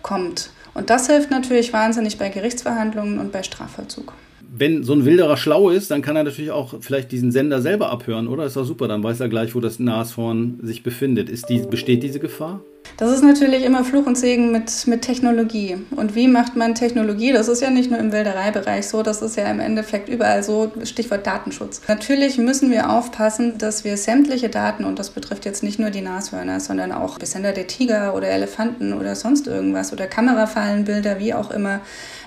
kommt. 0.03 0.51
Und 0.75 0.91
das 0.91 1.07
hilft 1.07 1.31
natürlich 1.31 1.73
wahnsinnig 1.73 2.19
bei 2.19 2.29
Gerichtsverhandlungen 2.29 3.21
und 3.21 3.31
bei 3.31 3.45
Strafvollzug. 3.45 4.13
Wenn 4.57 4.85
so 4.85 4.93
ein 4.93 5.05
Wilderer 5.05 5.37
schlau 5.37 5.71
ist, 5.71 5.91
dann 5.91 6.01
kann 6.01 6.15
er 6.17 6.23
natürlich 6.23 6.53
auch 6.53 6.75
vielleicht 6.81 7.11
diesen 7.11 7.33
Sender 7.33 7.61
selber 7.61 7.91
abhören, 7.91 8.29
oder? 8.29 8.45
Ist 8.45 8.57
doch 8.57 8.65
super, 8.65 8.87
dann 8.87 9.03
weiß 9.03 9.21
er 9.21 9.29
gleich, 9.29 9.55
wo 9.55 9.61
das 9.61 9.81
Nashorn 9.81 10.61
sich 10.63 10.83
befindet. 10.83 11.29
Ist 11.29 11.49
die, 11.49 11.59
besteht 11.59 12.03
diese 12.03 12.21
Gefahr? 12.21 12.61
Das 12.97 13.11
ist 13.11 13.25
natürlich 13.25 13.65
immer 13.65 13.83
Fluch 13.83 14.07
und 14.07 14.17
Segen 14.17 14.53
mit, 14.53 14.87
mit 14.87 15.03
Technologie. 15.03 15.79
Und 15.97 16.15
wie 16.15 16.29
macht 16.29 16.55
man 16.55 16.77
Technologie? 16.77 17.33
Das 17.33 17.49
ist 17.49 17.61
ja 17.61 17.71
nicht 17.71 17.91
nur 17.91 17.99
im 17.99 18.13
Wildereibereich 18.13 18.87
so, 18.87 19.03
das 19.03 19.23
ist 19.23 19.37
ja 19.37 19.51
im 19.51 19.59
Endeffekt 19.59 20.09
überall 20.09 20.45
so, 20.45 20.71
Stichwort 20.85 21.27
Datenschutz. 21.27 21.81
Natürlich 21.89 22.39
müssen 22.39 22.71
wir 22.71 22.91
aufpassen, 22.91 23.59
dass 23.59 23.85
wir 23.85 23.97
sämtliche 23.97 24.49
Daten, 24.49 24.85
und 24.85 25.01
das 25.01 25.11
betrifft 25.11 25.45
jetzt 25.45 25.65
nicht 25.65 25.81
nur 25.81 25.91
die 25.91 26.03
Nashörner, 26.03 26.61
sondern 26.61 26.93
auch 26.93 27.19
Besender 27.19 27.53
der 27.53 27.67
Tiger 27.67 28.15
oder 28.15 28.29
Elefanten 28.29 28.93
oder 28.93 29.17
sonst 29.17 29.49
irgendwas 29.49 29.93
oder 29.93 30.07
Kamerafallenbilder, 30.07 31.19
wie 31.19 31.35
auch 31.35 31.51
immer, 31.51 31.81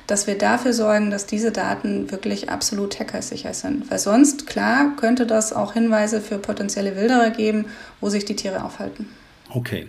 dass 0.07 0.25
wir 0.25 0.37
dafür 0.37 0.73
sorgen, 0.73 1.11
dass 1.11 1.25
diese 1.25 1.51
Daten 1.51 2.09
wirklich 2.11 2.49
absolut 2.49 2.99
hackersicher 2.99 3.53
sind. 3.53 3.91
Weil 3.91 3.99
sonst, 3.99 4.47
klar, 4.47 4.95
könnte 4.95 5.25
das 5.25 5.53
auch 5.53 5.73
Hinweise 5.73 6.21
für 6.21 6.37
potenzielle 6.37 6.95
Wilderer 6.95 7.29
geben, 7.29 7.65
wo 7.99 8.09
sich 8.09 8.25
die 8.25 8.35
Tiere 8.35 8.63
aufhalten. 8.63 9.07
Okay. 9.49 9.87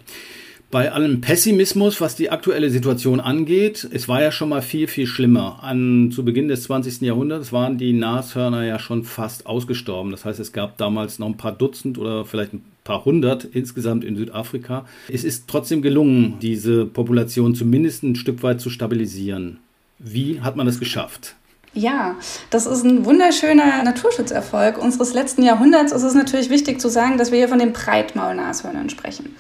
Bei 0.71 0.93
allem 0.93 1.23
Pessimismus, 1.23 1.99
was 2.03 2.15
die 2.15 2.29
aktuelle 2.29 2.69
Situation 2.69 3.21
angeht, 3.21 3.89
es 3.91 4.07
war 4.07 4.21
ja 4.21 4.31
schon 4.31 4.51
mal 4.51 4.61
viel, 4.61 4.87
viel 4.87 5.07
schlimmer. 5.07 5.61
An, 5.63 6.11
zu 6.13 6.27
Beginn 6.27 6.49
des 6.49 6.65
20. 6.65 7.01
Jahrhunderts 7.01 7.55
waren 7.55 7.79
die 7.79 7.95
Nashörner 7.95 8.67
ja 8.67 8.79
schon 8.79 9.05
fast 9.05 9.47
ausgestorben. 9.47 10.11
Das 10.11 10.27
heißt, 10.27 10.39
es 10.39 10.53
gab 10.53 10.77
damals 10.77 11.19
noch 11.19 11.27
ein 11.27 11.39
paar 11.39 11.53
Dutzend 11.53 11.97
oder 11.97 12.27
vielleicht 12.27 12.53
ein 12.53 12.65
paar 12.85 13.07
hundert 13.07 13.45
insgesamt 13.45 14.05
in 14.05 14.17
Südafrika. 14.17 14.85
Es 15.11 15.25
ist 15.25 15.49
trotzdem 15.49 15.81
gelungen, 15.81 16.35
diese 16.43 16.85
Population 16.85 17.55
zumindest 17.55 18.03
ein 18.03 18.15
Stück 18.15 18.43
weit 18.43 18.61
zu 18.61 18.69
stabilisieren. 18.69 19.61
Wie 19.99 20.41
hat 20.41 20.57
man 20.57 20.67
das 20.67 20.79
geschafft? 20.79 21.35
Ja, 21.75 22.17
das 22.51 22.67
ist 22.67 22.85
ein 22.85 23.05
wunderschöner 23.05 23.83
Naturschutzerfolg 23.83 24.79
unseres 24.79 25.13
letzten 25.13 25.43
Jahrhunderts. 25.43 25.93
Es 25.93 26.03
ist 26.03 26.15
natürlich 26.15 26.51
wichtig 26.51 26.81
zu 26.81 26.89
sagen, 26.89 27.19
dass 27.19 27.31
wir 27.31 27.39
hier 27.39 27.49
von 27.49 27.59
den 27.59 27.73
Breitmaulnashörnern 27.73 28.91
sprechen. 28.91 29.37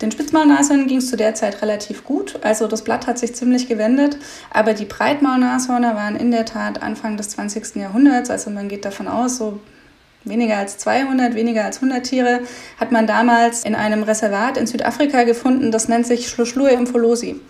Den 0.00 0.10
Spitzmaulnashörnern 0.10 0.86
ging 0.86 0.98
es 0.98 1.10
zu 1.10 1.16
der 1.16 1.34
Zeit 1.34 1.62
relativ 1.62 2.04
gut, 2.04 2.38
also 2.42 2.66
das 2.66 2.82
Blatt 2.82 3.06
hat 3.06 3.18
sich 3.18 3.34
ziemlich 3.34 3.68
gewendet, 3.68 4.18
aber 4.50 4.74
die 4.74 4.84
Breitmaulnashörner 4.84 5.94
waren 5.94 6.16
in 6.16 6.30
der 6.30 6.44
Tat 6.44 6.82
Anfang 6.82 7.16
des 7.16 7.30
20. 7.30 7.76
Jahrhunderts, 7.76 8.28
also 8.28 8.50
man 8.50 8.68
geht 8.68 8.84
davon 8.84 9.06
aus, 9.06 9.36
so 9.36 9.60
weniger 10.24 10.56
als 10.56 10.78
200, 10.78 11.34
weniger 11.34 11.64
als 11.64 11.76
100 11.76 12.04
Tiere, 12.04 12.40
hat 12.80 12.90
man 12.90 13.06
damals 13.06 13.64
in 13.64 13.74
einem 13.74 14.02
Reservat 14.02 14.56
in 14.56 14.66
Südafrika 14.66 15.22
gefunden, 15.22 15.70
das 15.70 15.88
nennt 15.88 16.06
sich 16.06 16.28
Schluschlue 16.28 16.70
im 16.70 16.86
Folosi. 16.86 17.40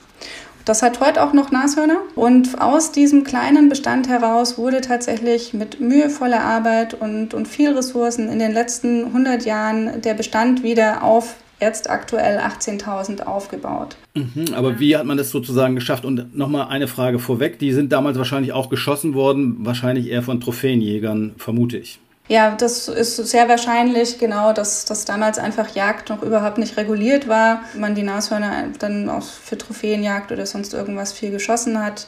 Das 0.65 0.83
hat 0.83 1.01
heute 1.01 1.23
auch 1.23 1.33
noch 1.33 1.51
Nashörner. 1.51 1.99
Und 2.15 2.61
aus 2.61 2.93
diesem 2.93 3.25
kleinen 3.25 3.69
Bestand 3.69 4.09
heraus 4.09 4.59
wurde 4.59 4.81
tatsächlich 4.81 5.55
mit 5.55 5.81
mühevoller 5.81 6.41
Arbeit 6.41 6.95
und, 6.95 7.35
und 7.35 7.49
viel 7.49 7.73
Ressourcen 7.73 8.29
in 8.29 8.39
den 8.39 8.53
letzten 8.53 9.07
100 9.07 9.45
Jahren 9.45 10.03
der 10.03 10.15
Bestand 10.15 10.63
wieder 10.63 11.03
auf 11.03 11.37
jetzt 11.63 11.89
aktuell 11.89 12.39
18.000 12.39 13.23
aufgebaut. 13.23 13.97
Mhm, 14.15 14.53
aber 14.53 14.81
wie 14.81 14.97
hat 14.97 15.07
man 15.07 15.17
das 15.17 15.31
sozusagen 15.31 15.77
geschafft? 15.77 16.05
Und 16.05 16.37
nochmal 16.37 16.67
eine 16.69 16.89
Frage 16.89 17.19
vorweg. 17.19 17.59
Die 17.61 17.73
sind 17.73 17.93
damals 17.93 18.19
wahrscheinlich 18.19 18.53
auch 18.53 18.69
geschossen 18.69 19.15
worden, 19.15 19.57
wahrscheinlich 19.61 20.09
eher 20.09 20.23
von 20.23 20.41
Trophäenjägern, 20.41 21.35
vermute 21.39 21.79
ich. 21.79 22.01
Ja, 22.29 22.55
das 22.55 22.89
ist 22.89 23.17
sehr 23.17 23.49
wahrscheinlich, 23.49 24.19
genau, 24.19 24.53
dass, 24.53 24.85
dass 24.85 25.05
damals 25.05 25.39
einfach 25.39 25.75
Jagd 25.75 26.09
noch 26.09 26.23
überhaupt 26.23 26.59
nicht 26.59 26.77
reguliert 26.77 27.29
war. 27.29 27.63
Man 27.75 27.95
die 27.95 28.05
Nashörner 28.05 28.69
dann 28.79 29.11
auch 29.11 29.25
für 29.25 29.59
Trophäenjagd 29.59 30.31
oder 30.31 30.47
sonst 30.47 30.73
irgendwas 30.73 31.13
viel 31.13 31.31
geschossen 31.31 31.83
hat. 31.83 32.07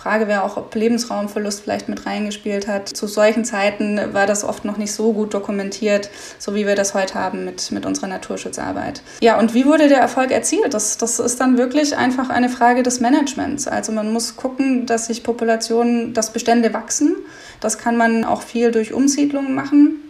Frage 0.00 0.28
wäre 0.28 0.44
auch, 0.44 0.56
ob 0.56 0.74
Lebensraumverlust 0.74 1.62
vielleicht 1.62 1.88
mit 1.88 2.06
reingespielt 2.06 2.66
hat. 2.66 2.88
Zu 2.88 3.06
solchen 3.06 3.44
Zeiten 3.44 4.14
war 4.14 4.26
das 4.26 4.44
oft 4.44 4.64
noch 4.64 4.78
nicht 4.78 4.94
so 4.94 5.12
gut 5.12 5.34
dokumentiert, 5.34 6.08
so 6.38 6.54
wie 6.54 6.66
wir 6.66 6.74
das 6.74 6.94
heute 6.94 7.14
haben 7.14 7.44
mit, 7.44 7.70
mit 7.70 7.84
unserer 7.84 8.06
Naturschutzarbeit. 8.06 9.02
Ja, 9.20 9.38
und 9.38 9.52
wie 9.52 9.66
wurde 9.66 9.88
der 9.88 9.98
Erfolg 9.98 10.30
erzielt? 10.30 10.72
Das, 10.72 10.96
das 10.96 11.18
ist 11.18 11.38
dann 11.38 11.58
wirklich 11.58 11.96
einfach 11.98 12.30
eine 12.30 12.48
Frage 12.48 12.82
des 12.82 13.00
Managements. 13.00 13.68
Also 13.68 13.92
man 13.92 14.10
muss 14.10 14.36
gucken, 14.36 14.86
dass 14.86 15.06
sich 15.06 15.22
Populationen, 15.22 16.14
dass 16.14 16.32
Bestände 16.32 16.72
wachsen 16.72 17.16
das 17.60 17.78
kann 17.78 17.96
man 17.96 18.24
auch 18.24 18.42
viel 18.42 18.70
durch 18.70 18.92
Umsiedlungen 18.92 19.54
machen. 19.54 20.00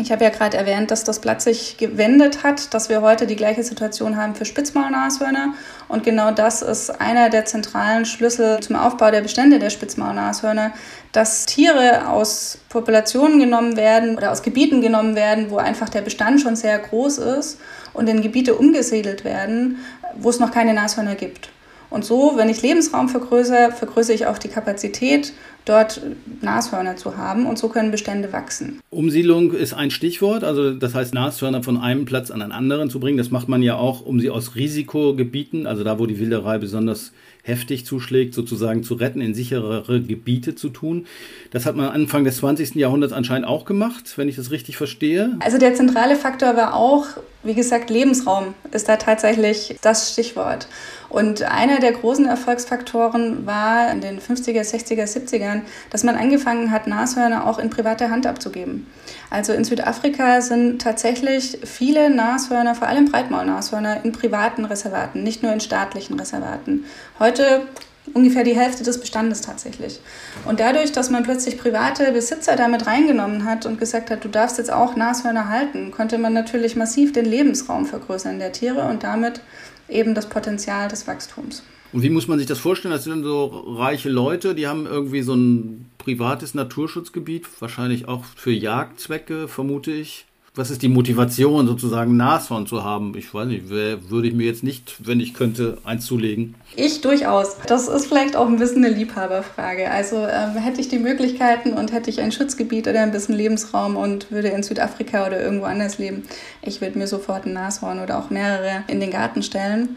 Ich 0.00 0.12
habe 0.12 0.22
ja 0.22 0.30
gerade 0.30 0.56
erwähnt, 0.56 0.92
dass 0.92 1.02
das 1.02 1.20
Blatt 1.20 1.42
sich 1.42 1.76
gewendet 1.76 2.44
hat, 2.44 2.72
dass 2.72 2.88
wir 2.88 3.02
heute 3.02 3.26
die 3.26 3.34
gleiche 3.34 3.64
Situation 3.64 4.16
haben 4.16 4.36
für 4.36 4.44
Spitzmaulnashörner. 4.44 5.54
Und 5.88 6.04
genau 6.04 6.30
das 6.30 6.62
ist 6.62 7.00
einer 7.00 7.30
der 7.30 7.46
zentralen 7.46 8.04
Schlüssel 8.04 8.60
zum 8.60 8.76
Aufbau 8.76 9.10
der 9.10 9.22
Bestände 9.22 9.58
der 9.58 9.70
Spitzmaulnashörner, 9.70 10.72
dass 11.10 11.46
Tiere 11.46 12.08
aus 12.08 12.58
Populationen 12.68 13.40
genommen 13.40 13.76
werden 13.76 14.16
oder 14.16 14.30
aus 14.30 14.42
Gebieten 14.42 14.82
genommen 14.82 15.16
werden, 15.16 15.50
wo 15.50 15.56
einfach 15.56 15.88
der 15.88 16.02
Bestand 16.02 16.40
schon 16.40 16.54
sehr 16.54 16.78
groß 16.78 17.18
ist 17.18 17.58
und 17.92 18.08
in 18.08 18.22
Gebiete 18.22 18.54
umgesiedelt 18.54 19.24
werden, 19.24 19.78
wo 20.16 20.30
es 20.30 20.38
noch 20.38 20.52
keine 20.52 20.74
Nashörner 20.74 21.16
gibt. 21.16 21.50
Und 21.90 22.04
so, 22.04 22.34
wenn 22.36 22.48
ich 22.48 22.62
Lebensraum 22.62 23.08
vergrößere, 23.08 23.72
vergrößere 23.72 24.14
ich 24.14 24.26
auch 24.26 24.38
die 24.38 24.48
Kapazität 24.48 25.32
dort 25.64 26.00
Nashörner 26.40 26.96
zu 26.96 27.16
haben 27.16 27.46
und 27.46 27.58
so 27.58 27.68
können 27.68 27.90
Bestände 27.90 28.32
wachsen. 28.32 28.80
Umsiedlung 28.90 29.52
ist 29.52 29.74
ein 29.74 29.90
Stichwort, 29.90 30.44
also 30.44 30.72
das 30.72 30.94
heißt 30.94 31.12
Nashörner 31.14 31.62
von 31.62 31.76
einem 31.76 32.04
Platz 32.04 32.30
an 32.30 32.40
einen 32.40 32.52
anderen 32.52 32.90
zu 32.90 33.00
bringen. 33.00 33.18
Das 33.18 33.30
macht 33.30 33.48
man 33.48 33.62
ja 33.62 33.76
auch, 33.76 34.00
um 34.00 34.20
sie 34.20 34.30
aus 34.30 34.54
Risikogebieten, 34.54 35.66
also 35.66 35.84
da, 35.84 35.98
wo 35.98 36.06
die 36.06 36.18
Wilderei 36.18 36.58
besonders 36.58 37.12
heftig 37.42 37.86
zuschlägt, 37.86 38.34
sozusagen 38.34 38.82
zu 38.82 38.94
retten, 38.94 39.20
in 39.20 39.34
sicherere 39.34 40.00
Gebiete 40.02 40.54
zu 40.54 40.68
tun. 40.68 41.06
Das 41.50 41.66
hat 41.66 41.76
man 41.76 41.88
Anfang 41.88 42.24
des 42.24 42.38
20. 42.38 42.74
Jahrhunderts 42.74 43.12
anscheinend 43.12 43.46
auch 43.46 43.64
gemacht, 43.64 44.14
wenn 44.16 44.28
ich 44.28 44.36
das 44.36 44.50
richtig 44.50 44.76
verstehe. 44.76 45.36
Also 45.40 45.58
der 45.58 45.74
zentrale 45.74 46.16
Faktor 46.16 46.56
war 46.56 46.74
auch, 46.74 47.06
wie 47.42 47.54
gesagt, 47.54 47.88
Lebensraum 47.88 48.54
ist 48.72 48.88
da 48.88 48.96
tatsächlich 48.96 49.76
das 49.80 50.12
Stichwort. 50.12 50.66
Und 51.08 51.42
einer 51.42 51.78
der 51.78 51.92
großen 51.92 52.26
Erfolgsfaktoren 52.26 53.46
war 53.46 53.90
in 53.90 54.00
den 54.00 54.20
50er, 54.20 54.60
60er, 54.60 55.04
70ern, 55.04 55.62
dass 55.90 56.04
man 56.04 56.16
angefangen 56.16 56.70
hat, 56.70 56.86
Nashörner 56.86 57.46
auch 57.46 57.58
in 57.58 57.70
private 57.70 58.10
Hand 58.10 58.26
abzugeben. 58.26 58.86
Also 59.30 59.52
in 59.52 59.64
Südafrika 59.64 60.40
sind 60.40 60.82
tatsächlich 60.82 61.58
viele 61.64 62.10
Nashörner, 62.10 62.74
vor 62.74 62.88
allem 62.88 63.06
Breitmaulnashörner, 63.06 64.04
in 64.04 64.12
privaten 64.12 64.64
Reservaten, 64.64 65.22
nicht 65.22 65.42
nur 65.42 65.52
in 65.52 65.60
staatlichen 65.60 66.18
Reservaten. 66.18 66.84
Heute 67.18 67.68
ungefähr 68.14 68.44
die 68.44 68.56
Hälfte 68.56 68.84
des 68.84 69.00
Bestandes 69.00 69.40
tatsächlich. 69.40 70.00
Und 70.46 70.60
dadurch, 70.60 70.92
dass 70.92 71.10
man 71.10 71.22
plötzlich 71.22 71.58
private 71.58 72.12
Besitzer 72.12 72.56
damit 72.56 72.86
reingenommen 72.86 73.44
hat 73.44 73.66
und 73.66 73.78
gesagt 73.78 74.10
hat, 74.10 74.24
du 74.24 74.28
darfst 74.28 74.58
jetzt 74.58 74.72
auch 74.72 74.96
Nashörner 74.96 75.48
halten, 75.48 75.90
konnte 75.90 76.18
man 76.18 76.32
natürlich 76.32 76.76
massiv 76.76 77.12
den 77.12 77.24
Lebensraum 77.24 77.86
vergrößern 77.86 78.38
der 78.38 78.52
Tiere 78.52 78.88
und 78.88 79.02
damit 79.02 79.40
eben 79.88 80.14
das 80.14 80.28
Potenzial 80.28 80.88
des 80.88 81.06
Wachstums. 81.06 81.62
Und 81.92 82.02
wie 82.02 82.10
muss 82.10 82.28
man 82.28 82.38
sich 82.38 82.46
das 82.46 82.58
vorstellen? 82.58 82.92
Das 82.92 83.04
sind 83.04 83.22
so 83.22 83.46
reiche 83.46 84.10
Leute, 84.10 84.54
die 84.54 84.66
haben 84.66 84.86
irgendwie 84.86 85.22
so 85.22 85.34
ein 85.34 85.90
privates 85.96 86.54
Naturschutzgebiet, 86.54 87.46
wahrscheinlich 87.60 88.06
auch 88.06 88.24
für 88.24 88.52
Jagdzwecke, 88.52 89.48
vermute 89.48 89.92
ich. 89.92 90.26
Was 90.58 90.72
ist 90.72 90.82
die 90.82 90.88
Motivation, 90.88 91.68
sozusagen 91.68 92.16
Nashorn 92.16 92.66
zu 92.66 92.82
haben? 92.82 93.16
Ich 93.16 93.32
weiß 93.32 93.46
nicht, 93.46 93.68
würde 93.68 94.26
ich 94.26 94.34
mir 94.34 94.44
jetzt 94.44 94.64
nicht, 94.64 94.96
wenn 94.98 95.20
ich 95.20 95.32
könnte, 95.32 95.78
eins 95.84 96.04
zulegen. 96.04 96.56
Ich 96.74 97.00
durchaus. 97.00 97.58
Das 97.68 97.86
ist 97.86 98.06
vielleicht 98.06 98.34
auch 98.34 98.48
ein 98.48 98.58
bisschen 98.58 98.84
eine 98.84 98.92
Liebhaberfrage. 98.92 99.88
Also 99.88 100.16
ähm, 100.16 100.60
hätte 100.60 100.80
ich 100.80 100.88
die 100.88 100.98
Möglichkeiten 100.98 101.74
und 101.74 101.92
hätte 101.92 102.10
ich 102.10 102.20
ein 102.20 102.32
Schutzgebiet 102.32 102.88
oder 102.88 103.02
ein 103.02 103.12
bisschen 103.12 103.36
Lebensraum 103.36 103.96
und 103.96 104.32
würde 104.32 104.48
in 104.48 104.64
Südafrika 104.64 105.28
oder 105.28 105.40
irgendwo 105.40 105.66
anders 105.66 105.98
leben, 105.98 106.24
ich 106.60 106.80
würde 106.80 106.98
mir 106.98 107.06
sofort 107.06 107.46
ein 107.46 107.52
Nashorn 107.52 108.00
oder 108.00 108.18
auch 108.18 108.30
mehrere 108.30 108.82
in 108.88 108.98
den 108.98 109.12
Garten 109.12 109.44
stellen. 109.44 109.90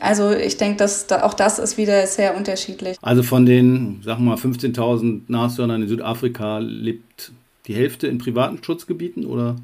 Also 0.00 0.32
ich 0.32 0.56
denke, 0.56 0.78
dass 0.78 1.06
da, 1.06 1.22
auch 1.22 1.34
das 1.34 1.60
ist 1.60 1.78
wieder 1.78 2.04
sehr 2.08 2.36
unterschiedlich. 2.36 2.96
Also 3.02 3.22
von 3.22 3.46
den, 3.46 4.02
sagen 4.02 4.24
wir 4.24 4.32
mal, 4.32 4.36
15.000 4.36 5.20
Nashörnern 5.28 5.82
in 5.82 5.88
Südafrika 5.88 6.58
lebt 6.58 7.30
die 7.68 7.74
Hälfte 7.74 8.08
in 8.08 8.18
privaten 8.18 8.64
Schutzgebieten 8.64 9.24
oder? 9.24 9.54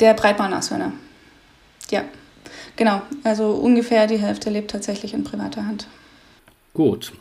Der 0.00 0.14
Breitbahnnashörner. 0.14 0.92
Ja, 1.90 2.04
genau. 2.76 3.02
Also 3.22 3.50
ungefähr 3.50 4.06
die 4.06 4.18
Hälfte 4.18 4.50
lebt 4.50 4.70
tatsächlich 4.70 5.12
in 5.14 5.24
privater 5.24 5.66
Hand. 5.66 5.86
Gut. 6.72 7.12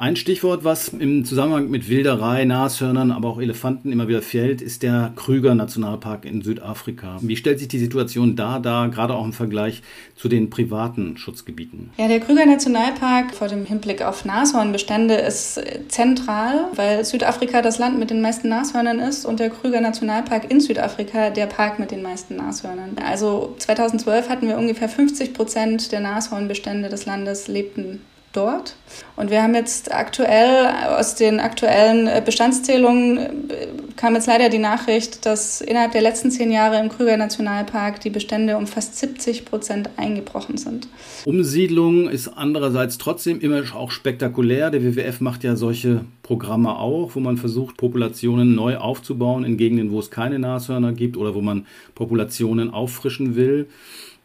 Ein 0.00 0.14
Stichwort, 0.14 0.62
was 0.62 0.90
im 0.90 1.24
Zusammenhang 1.24 1.70
mit 1.70 1.88
Wilderei, 1.88 2.44
Nashörnern, 2.44 3.10
aber 3.10 3.30
auch 3.30 3.40
Elefanten 3.40 3.90
immer 3.90 4.06
wieder 4.06 4.22
fällt, 4.22 4.62
ist 4.62 4.84
der 4.84 5.12
Krüger 5.16 5.56
Nationalpark 5.56 6.24
in 6.24 6.40
Südafrika. 6.40 7.16
Wie 7.20 7.34
stellt 7.34 7.58
sich 7.58 7.66
die 7.66 7.80
Situation 7.80 8.36
da, 8.36 8.60
da 8.60 8.86
gerade 8.86 9.14
auch 9.14 9.24
im 9.24 9.32
Vergleich 9.32 9.82
zu 10.14 10.28
den 10.28 10.50
privaten 10.50 11.16
Schutzgebieten? 11.16 11.90
Ja, 11.96 12.06
der 12.06 12.20
Krüger 12.20 12.46
Nationalpark 12.46 13.34
vor 13.34 13.48
dem 13.48 13.64
Hinblick 13.64 14.00
auf 14.00 14.24
Nashornbestände 14.24 15.14
ist 15.14 15.60
zentral, 15.88 16.68
weil 16.76 17.04
Südafrika 17.04 17.60
das 17.60 17.80
Land 17.80 17.98
mit 17.98 18.10
den 18.10 18.22
meisten 18.22 18.50
Nashörnern 18.50 19.00
ist 19.00 19.26
und 19.26 19.40
der 19.40 19.50
Krüger 19.50 19.80
Nationalpark 19.80 20.48
in 20.48 20.60
Südafrika 20.60 21.30
der 21.30 21.46
Park 21.46 21.80
mit 21.80 21.90
den 21.90 22.02
meisten 22.02 22.36
Nashörnern. 22.36 22.94
Also 23.04 23.56
2012 23.58 24.28
hatten 24.28 24.46
wir 24.46 24.58
ungefähr 24.58 24.88
50 24.88 25.34
Prozent 25.34 25.90
der 25.90 25.98
Nashornbestände 25.98 26.88
des 26.88 27.04
Landes 27.04 27.48
lebten 27.48 27.98
dort. 28.38 28.76
Und 29.16 29.30
wir 29.30 29.42
haben 29.42 29.54
jetzt 29.54 29.92
aktuell 29.92 30.68
aus 30.96 31.16
den 31.16 31.40
aktuellen 31.40 32.06
äh, 32.06 32.22
Bestandszählungen 32.24 33.50
äh, 33.50 33.66
kam 33.96 34.14
jetzt 34.14 34.28
leider 34.28 34.48
die 34.48 34.58
Nachricht, 34.58 35.26
dass 35.26 35.60
innerhalb 35.60 35.90
der 35.92 36.02
letzten 36.02 36.30
zehn 36.30 36.52
Jahre 36.52 36.78
im 36.78 36.88
Krüger 36.88 37.16
Nationalpark 37.16 38.00
die 38.00 38.10
Bestände 38.10 38.56
um 38.56 38.66
fast 38.68 38.96
70 38.96 39.44
Prozent 39.44 39.90
eingebrochen 39.96 40.56
sind. 40.56 40.88
Umsiedlung 41.24 42.08
ist 42.08 42.28
andererseits 42.28 42.98
trotzdem 42.98 43.40
immer 43.40 43.62
auch 43.74 43.90
spektakulär. 43.90 44.70
Der 44.70 44.84
WWF 44.84 45.20
macht 45.20 45.42
ja 45.42 45.56
solche 45.56 46.02
Programme 46.22 46.78
auch, 46.78 47.10
wo 47.14 47.20
man 47.20 47.36
versucht, 47.36 47.76
Populationen 47.76 48.54
neu 48.54 48.76
aufzubauen 48.76 49.44
in 49.44 49.56
Gegenden, 49.56 49.90
wo 49.90 49.98
es 49.98 50.12
keine 50.12 50.38
Nashörner 50.38 50.92
gibt 50.92 51.16
oder 51.16 51.34
wo 51.34 51.40
man 51.40 51.66
Populationen 51.96 52.70
auffrischen 52.70 53.34
will. 53.34 53.66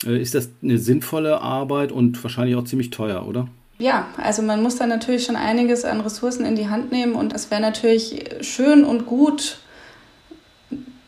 Äh, 0.06 0.22
ist 0.22 0.36
das 0.36 0.52
eine 0.62 0.78
sinnvolle 0.78 1.42
Arbeit 1.42 1.92
und 1.92 2.22
wahrscheinlich 2.24 2.56
auch 2.56 2.66
ziemlich 2.66 2.92
teuer, 2.92 3.28
oder? 3.28 3.48
Ja, 3.84 4.08
also 4.16 4.42
man 4.44 4.64
muss 4.64 4.78
da 4.78 4.88
natürlich 4.88 5.26
schon 5.26 5.36
einiges 5.36 5.84
an 5.84 6.00
Ressourcen 6.00 6.46
in 6.46 6.56
die 6.56 6.70
Hand 6.70 6.94
nehmen 6.94 7.16
und 7.16 7.34
es 7.34 7.52
wäre 7.52 7.60
natürlich 7.60 8.24
schön 8.40 8.86
und 8.86 9.06
gut 9.06 9.58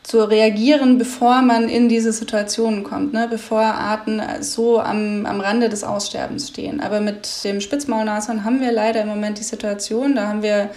zu 0.04 0.22
reagieren, 0.30 0.98
bevor 0.98 1.42
man 1.42 1.70
in 1.70 1.88
diese 1.88 2.12
Situationen 2.12 2.84
kommt, 2.84 3.14
ne? 3.14 3.28
bevor 3.30 3.62
Arten 3.62 4.22
so 4.42 4.82
am, 4.82 5.26
am 5.26 5.40
Rande 5.40 5.70
des 5.70 5.86
Aussterbens 5.86 6.50
stehen. 6.50 6.82
Aber 6.82 7.00
mit 7.00 7.46
dem 7.46 7.62
Spitzmaulnashorn 7.62 8.44
haben 8.44 8.60
wir 8.60 8.74
leider 8.74 9.04
im 9.04 9.08
Moment 9.08 9.40
die 9.40 9.44
Situation, 9.44 10.14
da 10.14 10.28
haben 10.28 10.44
wir 10.44 10.70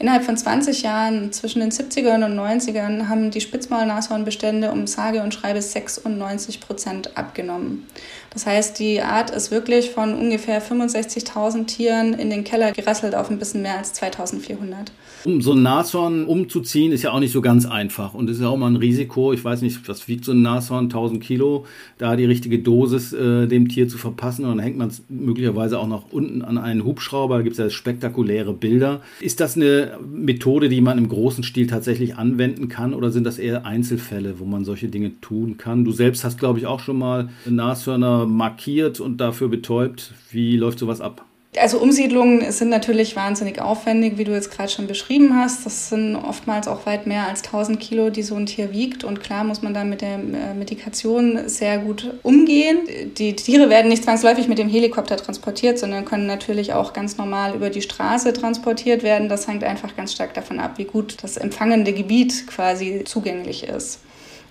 Innerhalb 0.00 0.24
von 0.24 0.36
20 0.36 0.82
Jahren, 0.82 1.32
zwischen 1.32 1.58
den 1.58 1.72
70ern 1.72 2.24
und 2.24 2.38
90ern, 2.38 3.08
haben 3.08 3.32
die 3.32 3.40
Spitzmaulnashornbestände 3.40 4.70
um 4.70 4.86
sage 4.86 5.22
und 5.22 5.34
schreibe 5.34 5.60
96 5.60 6.60
Prozent 6.60 7.16
abgenommen. 7.16 7.86
Das 8.30 8.46
heißt, 8.46 8.78
die 8.78 9.02
Art 9.02 9.30
ist 9.30 9.50
wirklich 9.50 9.90
von 9.90 10.14
ungefähr 10.14 10.62
65.000 10.62 11.66
Tieren 11.66 12.14
in 12.14 12.30
den 12.30 12.44
Keller 12.44 12.70
gerasselt 12.70 13.16
auf 13.16 13.28
ein 13.28 13.40
bisschen 13.40 13.62
mehr 13.62 13.78
als 13.78 13.92
2400. 13.94 14.92
Um 15.24 15.40
so 15.40 15.52
ein 15.52 15.62
Nashorn 15.62 16.26
umzuziehen, 16.26 16.92
ist 16.92 17.02
ja 17.02 17.12
auch 17.12 17.20
nicht 17.20 17.32
so 17.32 17.40
ganz 17.40 17.66
einfach. 17.66 18.14
Und 18.14 18.30
es 18.30 18.36
ist 18.36 18.42
ja 18.42 18.48
auch 18.48 18.56
mal 18.56 18.68
ein 18.68 18.76
Risiko. 18.76 19.32
Ich 19.32 19.44
weiß 19.44 19.62
nicht, 19.62 19.88
was 19.88 20.08
wiegt 20.08 20.24
so 20.24 20.32
ein 20.32 20.42
Nashorn? 20.42 20.84
1000 20.84 21.22
Kilo. 21.22 21.66
Da 21.98 22.16
die 22.16 22.24
richtige 22.24 22.60
Dosis 22.60 23.12
äh, 23.12 23.46
dem 23.46 23.68
Tier 23.68 23.88
zu 23.88 23.98
verpassen. 23.98 24.44
Und 24.44 24.52
dann 24.52 24.60
hängt 24.60 24.78
man 24.78 24.88
es 24.88 25.02
möglicherweise 25.08 25.78
auch 25.78 25.88
noch 25.88 26.12
unten 26.12 26.42
an 26.42 26.58
einen 26.58 26.84
Hubschrauber. 26.84 27.38
Da 27.38 27.42
gibt 27.42 27.54
es 27.54 27.58
ja 27.58 27.70
spektakuläre 27.70 28.52
Bilder. 28.52 29.00
Ist 29.20 29.40
das 29.40 29.56
eine 29.56 29.98
Methode, 30.08 30.68
die 30.68 30.80
man 30.80 30.98
im 30.98 31.08
großen 31.08 31.44
Stil 31.44 31.66
tatsächlich 31.66 32.16
anwenden 32.16 32.68
kann? 32.68 32.94
Oder 32.94 33.10
sind 33.10 33.24
das 33.24 33.38
eher 33.38 33.66
Einzelfälle, 33.66 34.38
wo 34.38 34.44
man 34.44 34.64
solche 34.64 34.88
Dinge 34.88 35.20
tun 35.20 35.56
kann? 35.58 35.84
Du 35.84 35.92
selbst 35.92 36.24
hast, 36.24 36.38
glaube 36.38 36.58
ich, 36.58 36.66
auch 36.66 36.80
schon 36.80 36.98
mal 36.98 37.28
Nashörner 37.46 38.26
markiert 38.26 39.00
und 39.00 39.18
dafür 39.18 39.48
betäubt. 39.48 40.14
Wie 40.30 40.56
läuft 40.56 40.78
sowas 40.78 41.00
ab? 41.00 41.27
Also 41.56 41.78
Umsiedlungen 41.78 42.52
sind 42.52 42.68
natürlich 42.68 43.16
wahnsinnig 43.16 43.60
aufwendig, 43.60 44.18
wie 44.18 44.24
du 44.24 44.32
jetzt 44.32 44.50
gerade 44.50 44.68
schon 44.68 44.86
beschrieben 44.86 45.34
hast. 45.34 45.64
Das 45.64 45.88
sind 45.88 46.14
oftmals 46.14 46.68
auch 46.68 46.84
weit 46.84 47.06
mehr 47.06 47.26
als 47.26 47.42
1000 47.42 47.80
Kilo, 47.80 48.10
die 48.10 48.22
so 48.22 48.34
ein 48.34 48.44
Tier 48.44 48.70
wiegt. 48.70 49.02
Und 49.02 49.20
klar 49.20 49.44
muss 49.44 49.62
man 49.62 49.72
da 49.72 49.82
mit 49.82 50.02
der 50.02 50.14
äh, 50.14 50.54
Medikation 50.54 51.48
sehr 51.48 51.78
gut 51.78 52.12
umgehen. 52.22 52.80
Die 53.16 53.34
Tiere 53.34 53.70
werden 53.70 53.88
nicht 53.88 54.04
zwangsläufig 54.04 54.46
mit 54.46 54.58
dem 54.58 54.68
Helikopter 54.68 55.16
transportiert, 55.16 55.78
sondern 55.78 56.04
können 56.04 56.26
natürlich 56.26 56.74
auch 56.74 56.92
ganz 56.92 57.16
normal 57.16 57.54
über 57.54 57.70
die 57.70 57.82
Straße 57.82 58.34
transportiert 58.34 59.02
werden. 59.02 59.30
Das 59.30 59.48
hängt 59.48 59.64
einfach 59.64 59.96
ganz 59.96 60.12
stark 60.12 60.34
davon 60.34 60.60
ab, 60.60 60.74
wie 60.76 60.84
gut 60.84 61.16
das 61.22 61.38
empfangende 61.38 61.94
Gebiet 61.94 62.46
quasi 62.46 63.04
zugänglich 63.04 63.64
ist. 63.64 64.00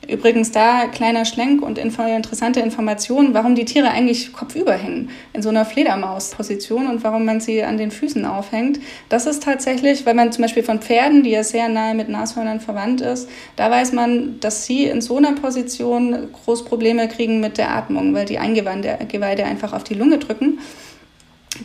Übrigens 0.08 0.52
da 0.52 0.88
kleiner 0.88 1.26
Schlenk 1.26 1.62
und 1.62 1.78
interessante 1.78 2.62
Informationen, 2.62 3.34
warum 3.34 3.56
die 3.56 3.66
Tiere 3.66 3.90
eigentlich 3.90 4.32
kopfüber 4.32 4.74
hängen 4.74 5.10
in 5.34 5.42
so 5.42 5.50
einer 5.50 5.66
Fledermausposition 5.66 6.88
und 6.88 7.04
warum 7.04 7.26
man 7.26 7.42
sie 7.42 7.64
an 7.64 7.78
den 7.78 7.92
Füßen 7.92 8.26
aufhängt. 8.26 8.80
Das 9.10 9.26
ist 9.26 9.44
tatsächlich, 9.44 10.06
weil 10.06 10.14
man 10.14 10.32
zum 10.32 10.44
Beispiel 10.44 10.64
von 10.64 10.80
Pferden, 10.80 11.24
die 11.24 11.32
ja 11.32 11.44
sehr 11.44 11.68
nahe 11.68 11.94
mit 11.94 12.08
Nashörnern 12.08 12.62
verwandt 12.62 13.02
ist, 13.02 13.30
da 13.58 13.70
weiß 13.70 13.92
man, 13.92 14.40
dass 14.40 14.66
sie 14.66 14.86
in 14.86 15.02
so 15.02 15.18
einer 15.18 15.34
Position 15.34 16.30
groß 16.32 16.64
Probleme 16.66 17.08
kriegen 17.10 17.42
mit 17.42 17.58
der 17.58 17.76
Atmung, 17.76 18.14
weil 18.14 18.26
die 18.26 18.38
Eingeweide 18.38 19.46
einfach 19.46 19.74
auf 19.74 19.84
die 19.84 19.96
Lunge 19.96 20.20
drücken. 20.20 20.60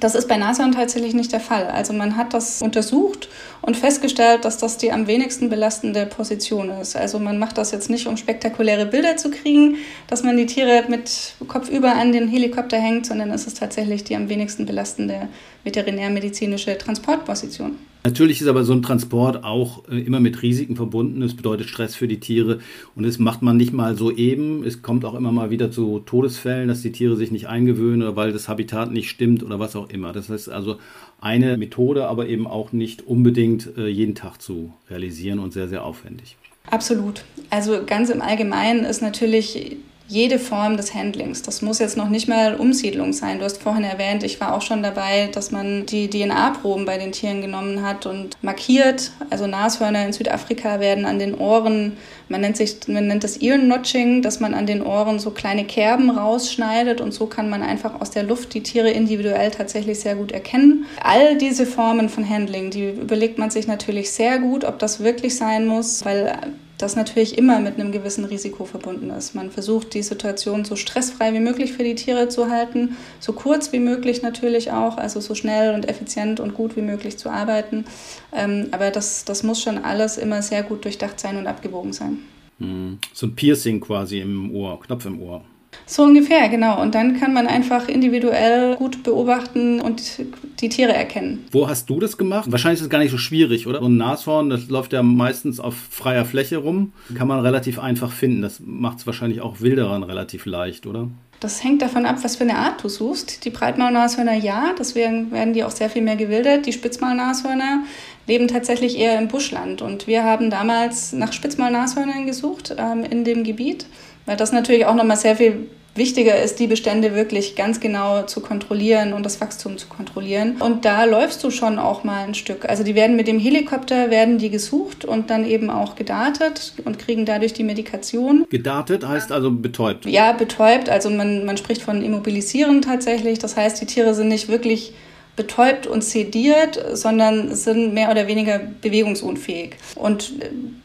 Das 0.01 0.15
ist 0.15 0.29
bei 0.29 0.37
Nashorn 0.37 0.73
tatsächlich 0.73 1.15
nicht 1.15 1.33
der 1.33 1.41
Fall. 1.41 1.67
Also 1.67 1.93
man 1.93 2.17
hat 2.17 2.35
das 2.35 2.63
untersucht 2.63 3.29
und 3.61 3.77
festgestellt, 3.77 4.45
dass 4.45 4.59
das 4.59 4.77
die 4.79 4.93
am 4.93 5.07
wenigsten 5.07 5.49
belastende 5.49 6.07
Position 6.07 6.71
ist. 6.71 6.97
Also 6.97 7.19
man 7.19 7.39
macht 7.39 7.59
das 7.59 7.71
jetzt 7.71 7.91
nicht, 7.91 8.07
um 8.07 8.17
spektakuläre 8.17 8.87
Bilder 8.87 9.17
zu 9.17 9.31
kriegen, 9.31 9.77
dass 10.07 10.23
man 10.23 10.37
die 10.37 10.47
Tiere 10.47 10.85
mit 10.89 11.35
Kopf 11.49 11.69
über 11.69 11.95
an 11.95 12.13
den 12.13 12.29
Helikopter 12.29 12.79
hängt, 12.79 13.07
sondern 13.07 13.31
es 13.31 13.47
ist 13.47 13.59
tatsächlich 13.59 14.05
die 14.05 14.17
am 14.17 14.29
wenigsten 14.29 14.67
belastende 14.67 15.29
veterinärmedizinische 15.65 16.79
Transportposition. 16.79 17.79
Natürlich 18.05 18.41
ist 18.41 18.49
aber 18.49 18.65
so 18.65 18.73
ein 18.73 18.83
Transport 18.83 19.45
auch 19.45 19.89
äh, 19.89 20.01
immer 20.01 20.19
mit 20.19 20.43
Risiken 20.43 20.75
verbunden. 20.75 21.23
Es 21.23 21.35
bedeutet 21.35 21.69
Stress 21.69 21.95
für 21.95 22.09
die 22.09 22.19
Tiere 22.19 22.59
und 22.97 23.05
das 23.07 23.19
macht 23.19 23.43
man 23.43 23.57
nicht 23.57 23.73
mal 23.73 23.97
so 23.97 24.11
eben. 24.11 24.65
Es 24.65 24.83
kommt 24.83 25.05
auch 25.05 25.15
immer 25.15 25.31
mal 25.31 25.51
wieder 25.51 25.71
zu 25.71 26.01
Todesfällen, 26.01 26.69
dass 26.69 26.83
die 26.83 26.93
Tiere 26.93 27.17
sich 27.17 27.31
nicht 27.31 27.47
eingewöhnen 27.47 28.03
oder 28.03 28.17
weil 28.17 28.33
das 28.33 28.49
Habitat 28.49 28.91
nicht 28.91 29.09
stimmt 29.09 29.43
oder 29.43 29.61
was 29.61 29.77
auch 29.77 29.89
immer. 29.89 30.13
Das 30.13 30.29
heißt 30.29 30.49
also 30.49 30.79
eine 31.21 31.57
Methode, 31.57 32.09
aber 32.09 32.27
eben 32.27 32.49
auch 32.49 32.73
nicht 32.73 33.07
unbedingt 33.07 33.77
äh, 33.77 33.87
jeden 33.87 34.17
Tag 34.17 34.43
zu 34.43 34.73
realisieren 34.91 35.39
und 35.39 35.53
sehr, 35.53 35.69
sehr 35.69 35.85
aufwendig. 35.85 36.37
Absolut. 36.71 37.25
Also 37.51 37.83
ganz 37.87 38.11
im 38.11 38.23
Allgemeinen 38.23 38.85
ist 38.85 39.03
natürlich 39.03 39.77
jede 40.13 40.39
Form 40.39 40.77
des 40.77 40.93
Handlings. 40.93 41.41
Das 41.41 41.63
muss 41.63 41.79
jetzt 41.79 41.97
noch 41.97 42.11
nicht 42.11 42.29
mal 42.29 42.55
Umsiedlung 42.55 43.15
sein. 43.15 43.39
Du 43.39 43.47
hast 43.47 43.63
vorhin 43.63 43.83
erwähnt, 43.83 44.23
ich 44.23 44.39
war 44.43 44.55
auch 44.55 44.61
schon 44.61 44.83
dabei, 44.83 45.31
dass 45.33 45.51
man 45.51 45.87
die 45.87 46.11
DNA-Proben 46.11 46.85
bei 46.85 46.99
den 46.99 47.13
Tieren 47.13 47.41
genommen 47.41 47.83
hat 47.83 48.05
und 48.05 48.37
markiert. 48.43 49.11
Also 49.31 49.47
Nashörner 49.47 50.05
in 50.05 50.13
Südafrika 50.13 50.81
werden 50.81 51.07
an 51.07 51.19
den 51.19 51.35
Ohren, 51.35 51.97
man 52.29 52.43
nennt, 52.43 52.59
sich, 52.59 52.77
man 52.89 53.07
nennt 53.07 53.25
das 53.25 53.39
Ear-Notching, 53.39 54.21
dass 54.21 54.39
man 54.39 54.53
an 54.53 54.67
den 54.67 54.83
Ohren 54.83 55.19
so 55.19 55.31
kleine 55.31 55.65
Kerben 55.65 56.11
rausschneidet 56.11 57.01
und 57.01 57.13
so 57.13 57.25
kann 57.25 57.49
man 57.49 57.63
einfach 57.63 57.99
aus 57.99 58.11
der 58.11 58.23
Luft 58.23 58.53
die 58.53 58.63
Tiere 58.63 58.91
individuell 58.91 59.51
tatsächlich 59.51 60.01
sehr 60.01 60.17
gut 60.17 60.31
erkennen. 60.31 60.85
All 61.03 61.39
diese 61.39 61.65
Formen 61.65 62.11
von 62.11 62.29
Handling, 62.29 62.71
die 62.71 62.91
überlegt 62.91 63.39
man 63.39 63.49
sich 63.49 63.67
natürlich 63.67 64.11
sehr 64.11 64.41
gut, 64.41 64.65
ob 64.65 64.79
das 64.79 65.01
wirklich 65.03 65.37
sein 65.37 65.65
muss, 65.65 66.05
weil 66.05 66.37
das 66.83 66.97
natürlich 66.97 67.39
immer 67.39 67.61
mit 67.61 67.79
einem 67.79 67.93
gewissen 67.93 68.25
Risiko 68.25 68.65
verbunden 68.65 69.11
ist. 69.11 69.35
Man 69.35 69.51
versucht, 69.51 69.95
die 69.95 70.03
Situation 70.03 70.65
so 70.65 70.77
stressfrei 70.77 71.33
wie 71.33 71.41
möglich 71.41 71.73
für 71.73 71.85
die 71.85 71.95
Tiere 71.95 72.29
zu 72.29 72.51
halten, 72.51 72.97
so 73.21 73.33
kurz 73.33 73.73
wie 73.73 73.79
möglich 73.79 74.23
natürlich 74.23 74.73
auch, 74.73 74.97
also 74.97 75.21
so 75.21 75.35
schnell 75.35 75.75
und 75.75 75.89
effizient 75.89 76.41
und 76.41 76.55
gut 76.55 76.77
wie 76.77 76.83
möglich 76.83 77.19
zu 77.19 77.31
arbeiten. 77.31 77.85
Ähm, 78.33 78.69
aber 78.73 78.91
das, 78.91 79.25
das 79.25 79.43
muss 79.43 79.63
schon 79.63 79.79
alles 79.79 80.19
immer 80.19 80.43
sehr 80.43 80.63
gut 80.63 80.85
durchdacht 80.85 81.21
sein 81.21 81.37
und 81.37 81.47
abgewogen 81.47 81.93
sein. 81.93 82.19
Hm. 82.59 82.99
So 83.13 83.27
ein 83.27 83.35
Piercing 83.35 83.81
quasi 83.81 84.21
im 84.21 84.55
Ohr, 84.55 84.81
Knopf 84.81 85.07
im 85.07 85.21
Ohr. 85.23 85.43
So 85.87 86.05
ungefähr, 86.05 86.49
genau. 86.49 86.81
Und 86.81 86.95
dann 86.95 87.19
kann 87.19 87.33
man 87.33 87.47
einfach 87.47 87.89
individuell 87.89 88.77
gut 88.77 89.03
beobachten 89.03 89.81
und 89.81 90.23
die 90.61 90.69
Tiere 90.69 90.93
erkennen. 90.93 91.45
Wo 91.51 91.69
hast 91.69 91.91
du 91.91 92.01
das 92.01 92.17
gemacht? 92.17 92.51
Wahrscheinlich 92.51 92.81
ist 92.81 92.85
es 92.85 92.91
gar 92.91 92.99
nicht 92.99 93.11
so 93.11 93.19
schwierig, 93.19 93.67
oder? 93.67 93.81
So 93.81 93.87
ein 93.87 93.97
Nashorn, 93.97 94.51
das 94.51 94.69
läuft 94.69 94.93
ja 94.93 95.03
meistens 95.03 95.61
auf 95.61 95.75
freier 95.75 96.25
Fläche 96.25 96.59
rum. 96.59 96.93
Kann 97.15 97.29
man 97.29 97.41
relativ 97.41 97.79
einfach 97.79 98.13
finden. 98.13 98.43
Das 98.43 98.61
macht 98.65 98.99
es 98.99 99.07
wahrscheinlich 99.07 99.41
auch 99.41 99.61
Wilderern 99.61 100.03
relativ 100.03 100.47
leicht, 100.47 100.87
oder? 100.87 101.09
Das 101.41 101.65
hängt 101.65 101.83
davon 101.83 102.07
ab, 102.07 102.19
was 102.23 102.37
für 102.37 102.45
eine 102.45 102.57
Art 102.57 102.85
du 102.85 102.89
suchst. 102.89 103.45
Die 103.45 103.51
Breitmaulnashörner 103.51 104.37
ja, 104.37 104.75
deswegen 104.79 105.33
werden 105.33 105.55
die 105.55 105.65
auch 105.65 105.73
sehr 105.73 105.91
viel 105.91 106.03
mehr 106.03 106.15
gewildert. 106.15 106.67
Die 106.67 106.73
Spitzmaulnashörner 106.73 107.83
leben 108.29 108.47
tatsächlich 108.47 108.97
eher 108.97 109.19
im 109.19 109.27
Buschland. 109.27 109.83
Und 109.83 110.07
wir 110.07 110.23
haben 110.23 110.51
damals 110.51 111.13
nach 111.13 111.33
Spitzmaulnashörnern 111.33 112.27
gesucht 112.27 112.77
ähm, 112.79 113.03
in 113.03 113.25
dem 113.25 113.43
Gebiet 113.43 113.87
weil 114.27 114.37
das 114.37 114.53
natürlich 114.53 114.87
auch 114.87 114.95
nochmal 114.95 115.17
sehr 115.17 115.37
viel 115.37 115.69
wichtiger 115.95 116.41
ist, 116.41 116.59
die 116.59 116.67
Bestände 116.67 117.15
wirklich 117.15 117.55
ganz 117.55 117.79
genau 117.79 118.23
zu 118.23 118.41
kontrollieren 118.41 119.13
und 119.13 119.27
das 119.27 119.41
Wachstum 119.41 119.77
zu 119.77 119.89
kontrollieren. 119.89 120.57
Und 120.59 120.85
da 120.85 121.05
läufst 121.05 121.45
du 121.45 121.51
schon 121.51 121.79
auch 121.79 122.03
mal 122.03 122.25
ein 122.25 122.35
Stück. 122.35 122.67
Also 122.67 122.83
die 122.83 122.95
werden 122.95 123.15
mit 123.15 123.29
dem 123.29 123.39
Helikopter, 123.39 124.11
werden 124.11 124.39
die 124.39 124.49
gesucht 124.49 125.05
und 125.05 125.29
dann 125.29 125.47
eben 125.47 125.69
auch 125.69 125.95
gedartet 125.95 126.73
und 126.85 126.99
kriegen 126.99 127.27
dadurch 127.27 127.53
die 127.53 127.65
Medikation. 127.65 128.47
Gedartet 128.49 129.07
heißt 129.07 129.33
also 129.33 129.51
betäubt? 129.51 130.07
Ja, 130.07 130.33
betäubt. 130.33 130.89
Also 130.89 131.11
man, 131.11 131.45
man 131.45 131.59
spricht 131.59 131.83
von 131.83 132.03
Immobilisieren 132.03 132.81
tatsächlich. 132.81 133.39
Das 133.39 133.57
heißt, 133.57 133.81
die 133.81 133.87
Tiere 133.87 134.15
sind 134.15 134.29
nicht 134.29 134.49
wirklich 134.49 134.95
betäubt 135.37 135.87
und 135.87 136.05
sediert, 136.05 136.79
sondern 136.93 137.55
sind 137.55 137.95
mehr 137.95 138.11
oder 138.11 138.27
weniger 138.27 138.61
bewegungsunfähig. 138.81 139.77
Und 139.95 140.35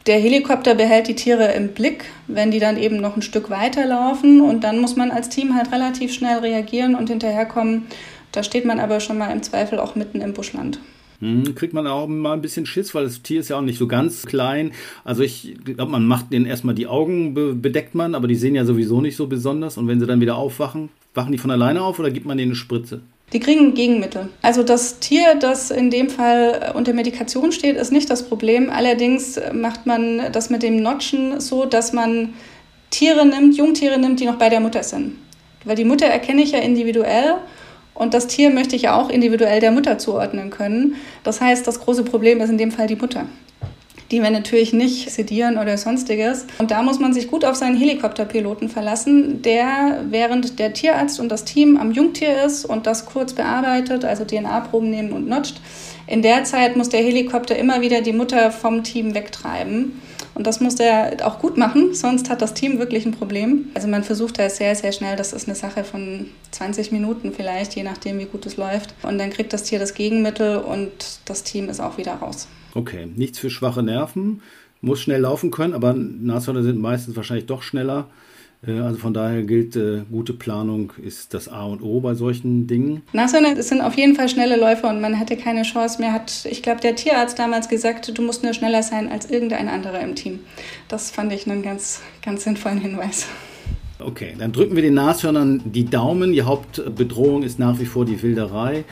der 0.05 0.19
Helikopter 0.19 0.75
behält 0.75 1.07
die 1.07 1.15
Tiere 1.15 1.51
im 1.51 1.69
Blick, 1.69 2.05
wenn 2.27 2.51
die 2.51 2.59
dann 2.59 2.77
eben 2.77 2.97
noch 2.97 3.15
ein 3.15 3.21
Stück 3.21 3.49
weiterlaufen. 3.49 4.41
Und 4.41 4.63
dann 4.63 4.79
muss 4.79 4.95
man 4.95 5.11
als 5.11 5.29
Team 5.29 5.55
halt 5.55 5.71
relativ 5.71 6.13
schnell 6.13 6.39
reagieren 6.39 6.95
und 6.95 7.09
hinterherkommen. 7.09 7.87
Da 8.31 8.43
steht 8.43 8.65
man 8.65 8.79
aber 8.79 8.99
schon 8.99 9.17
mal 9.17 9.31
im 9.31 9.43
Zweifel 9.43 9.79
auch 9.79 9.95
mitten 9.95 10.21
im 10.21 10.33
Buschland. 10.33 10.79
Hm, 11.19 11.55
kriegt 11.55 11.73
man 11.73 11.87
auch 11.87 12.07
mal 12.07 12.33
ein 12.33 12.41
bisschen 12.41 12.65
Schiss, 12.65 12.93
weil 12.93 13.03
das 13.03 13.23
Tier 13.23 13.39
ist 13.39 13.49
ja 13.49 13.57
auch 13.57 13.61
nicht 13.61 13.79
so 13.79 13.87
ganz 13.87 14.25
klein. 14.25 14.71
Also 15.03 15.23
ich 15.23 15.55
glaube, 15.63 15.91
man 15.91 16.05
macht 16.05 16.31
denen 16.31 16.45
erstmal 16.45 16.75
die 16.75 16.87
Augen, 16.87 17.33
bedeckt 17.33 17.95
man, 17.95 18.15
aber 18.15 18.27
die 18.27 18.35
sehen 18.35 18.55
ja 18.55 18.65
sowieso 18.65 19.01
nicht 19.01 19.15
so 19.15 19.27
besonders. 19.27 19.77
Und 19.77 19.87
wenn 19.87 19.99
sie 19.99 20.05
dann 20.05 20.21
wieder 20.21 20.35
aufwachen, 20.35 20.89
wachen 21.15 21.31
die 21.31 21.37
von 21.37 21.51
alleine 21.51 21.81
auf 21.81 21.99
oder 21.99 22.11
gibt 22.11 22.27
man 22.27 22.37
denen 22.37 22.51
eine 22.51 22.55
Spritze? 22.55 23.01
Die 23.33 23.41
kriegen 23.41 23.73
Gegenmittel. 23.73 24.29
Also 24.41 24.63
das 24.63 24.99
Tier, 24.99 25.35
das 25.35 25.69
in 25.69 25.91
dem 25.91 26.09
Fall 26.09 26.71
unter 26.75 26.93
Medikation 26.93 27.51
steht, 27.51 27.75
ist 27.75 27.91
nicht 27.91 28.09
das 28.09 28.23
Problem. 28.23 28.69
Allerdings 28.69 29.37
macht 29.51 29.85
man 29.85 30.31
das 30.31 30.49
mit 30.49 30.63
dem 30.63 30.81
Notchen 30.81 31.41
so, 31.41 31.65
dass 31.65 31.91
man 31.91 32.35
Tiere 32.89 33.25
nimmt, 33.25 33.57
Jungtiere 33.57 33.97
nimmt, 33.99 34.21
die 34.21 34.25
noch 34.25 34.37
bei 34.37 34.47
der 34.47 34.61
Mutter 34.61 34.81
sind. 34.81 35.17
Weil 35.65 35.75
die 35.75 35.83
Mutter 35.83 36.05
erkenne 36.05 36.41
ich 36.41 36.53
ja 36.53 36.59
individuell 36.59 37.35
und 37.93 38.13
das 38.13 38.27
Tier 38.27 38.49
möchte 38.49 38.77
ich 38.77 38.83
ja 38.83 38.95
auch 38.95 39.09
individuell 39.09 39.59
der 39.59 39.71
Mutter 39.71 39.97
zuordnen 39.97 40.49
können. 40.49 40.95
Das 41.25 41.41
heißt, 41.41 41.67
das 41.67 41.81
große 41.81 42.05
Problem 42.05 42.39
ist 42.39 42.49
in 42.49 42.57
dem 42.57 42.71
Fall 42.71 42.87
die 42.87 42.95
Mutter 42.95 43.25
die 44.11 44.21
wir 44.21 44.29
natürlich 44.29 44.73
nicht 44.73 45.11
sedieren 45.11 45.57
oder 45.57 45.77
sonstiges. 45.77 46.45
Und 46.59 46.71
da 46.71 46.81
muss 46.81 46.99
man 46.99 47.13
sich 47.13 47.27
gut 47.27 47.43
auf 47.43 47.55
seinen 47.55 47.77
Helikopterpiloten 47.77 48.69
verlassen, 48.69 49.41
der 49.41 50.03
während 50.09 50.59
der 50.59 50.73
Tierarzt 50.73 51.19
und 51.19 51.29
das 51.29 51.45
Team 51.45 51.77
am 51.77 51.91
Jungtier 51.91 52.43
ist 52.43 52.65
und 52.65 52.87
das 52.87 53.05
kurz 53.05 53.33
bearbeitet, 53.33 54.05
also 54.05 54.23
DNA-Proben 54.23 54.89
nehmen 54.89 55.11
und 55.11 55.27
notcht. 55.27 55.61
In 56.07 56.21
der 56.21 56.45
Zeit 56.45 56.77
muss 56.77 56.89
der 56.89 57.01
Helikopter 57.01 57.57
immer 57.57 57.81
wieder 57.81 58.01
die 58.01 58.13
Mutter 58.13 58.51
vom 58.51 58.83
Team 58.83 59.13
wegtreiben. 59.13 60.01
Und 60.35 60.45
das 60.45 60.61
muss 60.61 60.75
er 60.75 61.17
auch 61.25 61.39
gut 61.39 61.57
machen, 61.57 61.95
sonst 61.95 62.29
hat 62.29 62.43
das 62.43 62.53
Team 62.53 62.77
wirklich 62.77 63.07
ein 63.07 63.11
Problem. 63.11 63.69
Also 63.73 63.87
man 63.87 64.03
versucht 64.03 64.37
da 64.37 64.47
sehr, 64.49 64.75
sehr 64.75 64.91
schnell, 64.91 65.15
das 65.15 65.33
ist 65.33 65.47
eine 65.47 65.55
Sache 65.55 65.83
von 65.83 66.27
20 66.51 66.91
Minuten 66.91 67.33
vielleicht, 67.33 67.75
je 67.75 67.81
nachdem, 67.81 68.19
wie 68.19 68.25
gut 68.25 68.45
es 68.45 68.55
läuft. 68.55 68.93
Und 69.01 69.17
dann 69.17 69.31
kriegt 69.31 69.51
das 69.51 69.63
Tier 69.63 69.79
das 69.79 69.95
Gegenmittel 69.95 70.57
und 70.57 70.91
das 71.25 71.41
Team 71.41 71.69
ist 71.69 71.79
auch 71.79 71.97
wieder 71.97 72.13
raus. 72.13 72.47
Okay, 72.77 73.07
nichts 73.15 73.39
für 73.39 73.49
schwache 73.49 73.81
Nerven, 73.81 74.43
muss 74.81 75.01
schnell 75.01 75.21
laufen 75.21 75.49
können, 75.49 75.73
aber 75.73 75.95
Nashörner 75.95 76.61
sind 76.61 76.79
meistens 76.79 77.15
wahrscheinlich 77.15 77.47
doch 77.47 77.63
schneller. 77.63 78.05
Äh, 78.65 78.79
also 78.79 78.99
von 78.99 79.15
daher 79.15 79.41
gilt, 79.41 79.75
äh, 79.75 80.03
gute 80.11 80.33
Planung 80.33 80.93
ist 81.03 81.33
das 81.33 81.49
A 81.49 81.65
und 81.65 81.81
O 81.81 82.01
bei 82.01 82.13
solchen 82.13 82.67
Dingen. 82.67 83.01
Nashörner 83.13 83.59
sind 83.63 83.81
auf 83.81 83.97
jeden 83.97 84.13
Fall 84.13 84.29
schnelle 84.29 84.57
Läufer 84.57 84.91
und 84.91 85.01
man 85.01 85.15
hätte 85.15 85.37
keine 85.37 85.63
Chance 85.63 85.99
mehr. 85.99 86.13
Hat, 86.13 86.45
ich 86.47 86.61
glaube, 86.61 86.79
der 86.81 86.95
Tierarzt 86.95 87.39
damals 87.39 87.67
gesagt, 87.67 88.15
du 88.15 88.21
musst 88.21 88.43
nur 88.43 88.53
schneller 88.53 88.83
sein 88.83 89.11
als 89.11 89.27
irgendein 89.27 89.69
anderer 89.69 90.01
im 90.01 90.13
Team. 90.13 90.41
Das 90.87 91.09
fand 91.09 91.33
ich 91.33 91.49
einen 91.49 91.63
ganz, 91.63 92.01
ganz 92.23 92.43
sinnvollen 92.43 92.79
Hinweis. 92.79 93.25
Okay, 93.97 94.35
dann 94.37 94.51
drücken 94.51 94.75
wir 94.75 94.83
den 94.83 94.93
Nashörnern 94.93 95.63
die 95.65 95.85
Daumen. 95.85 96.31
Die 96.31 96.43
Hauptbedrohung 96.43 97.41
ist 97.41 97.57
nach 97.57 97.79
wie 97.79 97.85
vor 97.85 98.05
die 98.05 98.21
Wilderei. 98.21 98.85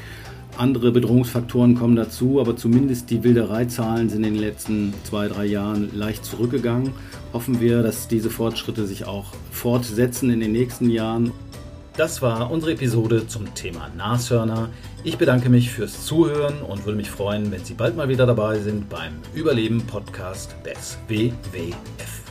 Andere 0.58 0.92
Bedrohungsfaktoren 0.92 1.76
kommen 1.76 1.96
dazu, 1.96 2.40
aber 2.40 2.56
zumindest 2.56 3.10
die 3.10 3.24
Wildereizahlen 3.24 4.10
sind 4.10 4.24
in 4.24 4.36
den 4.36 4.42
letzten 4.42 4.94
zwei, 5.04 5.28
drei 5.28 5.46
Jahren 5.46 5.90
leicht 5.94 6.24
zurückgegangen. 6.24 6.94
Hoffen 7.34 7.60
wir, 7.60 7.84
dass 7.84 8.08
diese 8.08 8.30
Fortschritte 8.30 8.88
sich 8.88 9.06
auch 9.06 9.34
fortsetzen 9.52 10.30
in 10.30 10.40
den 10.40 10.54
nächsten 10.54 10.90
Jahren. 10.90 11.32
Das 11.98 12.22
war 12.22 12.52
unsere 12.52 12.74
Episode 12.74 13.28
zum 13.28 13.54
Thema 13.54 13.90
Nashörner. 13.98 14.70
Ich 15.04 15.18
bedanke 15.18 15.50
mich 15.50 15.72
fürs 15.72 16.06
Zuhören 16.06 16.62
und 16.62 16.86
würde 16.86 16.98
mich 16.98 17.10
freuen, 17.10 17.52
wenn 17.52 17.64
Sie 17.64 17.74
bald 17.74 17.96
mal 17.96 18.10
wieder 18.10 18.26
dabei 18.26 18.60
sind 18.60 18.90
beim 18.90 19.14
Überleben-Podcast 19.34 20.56
des 20.66 20.98
WWF. 21.08 22.25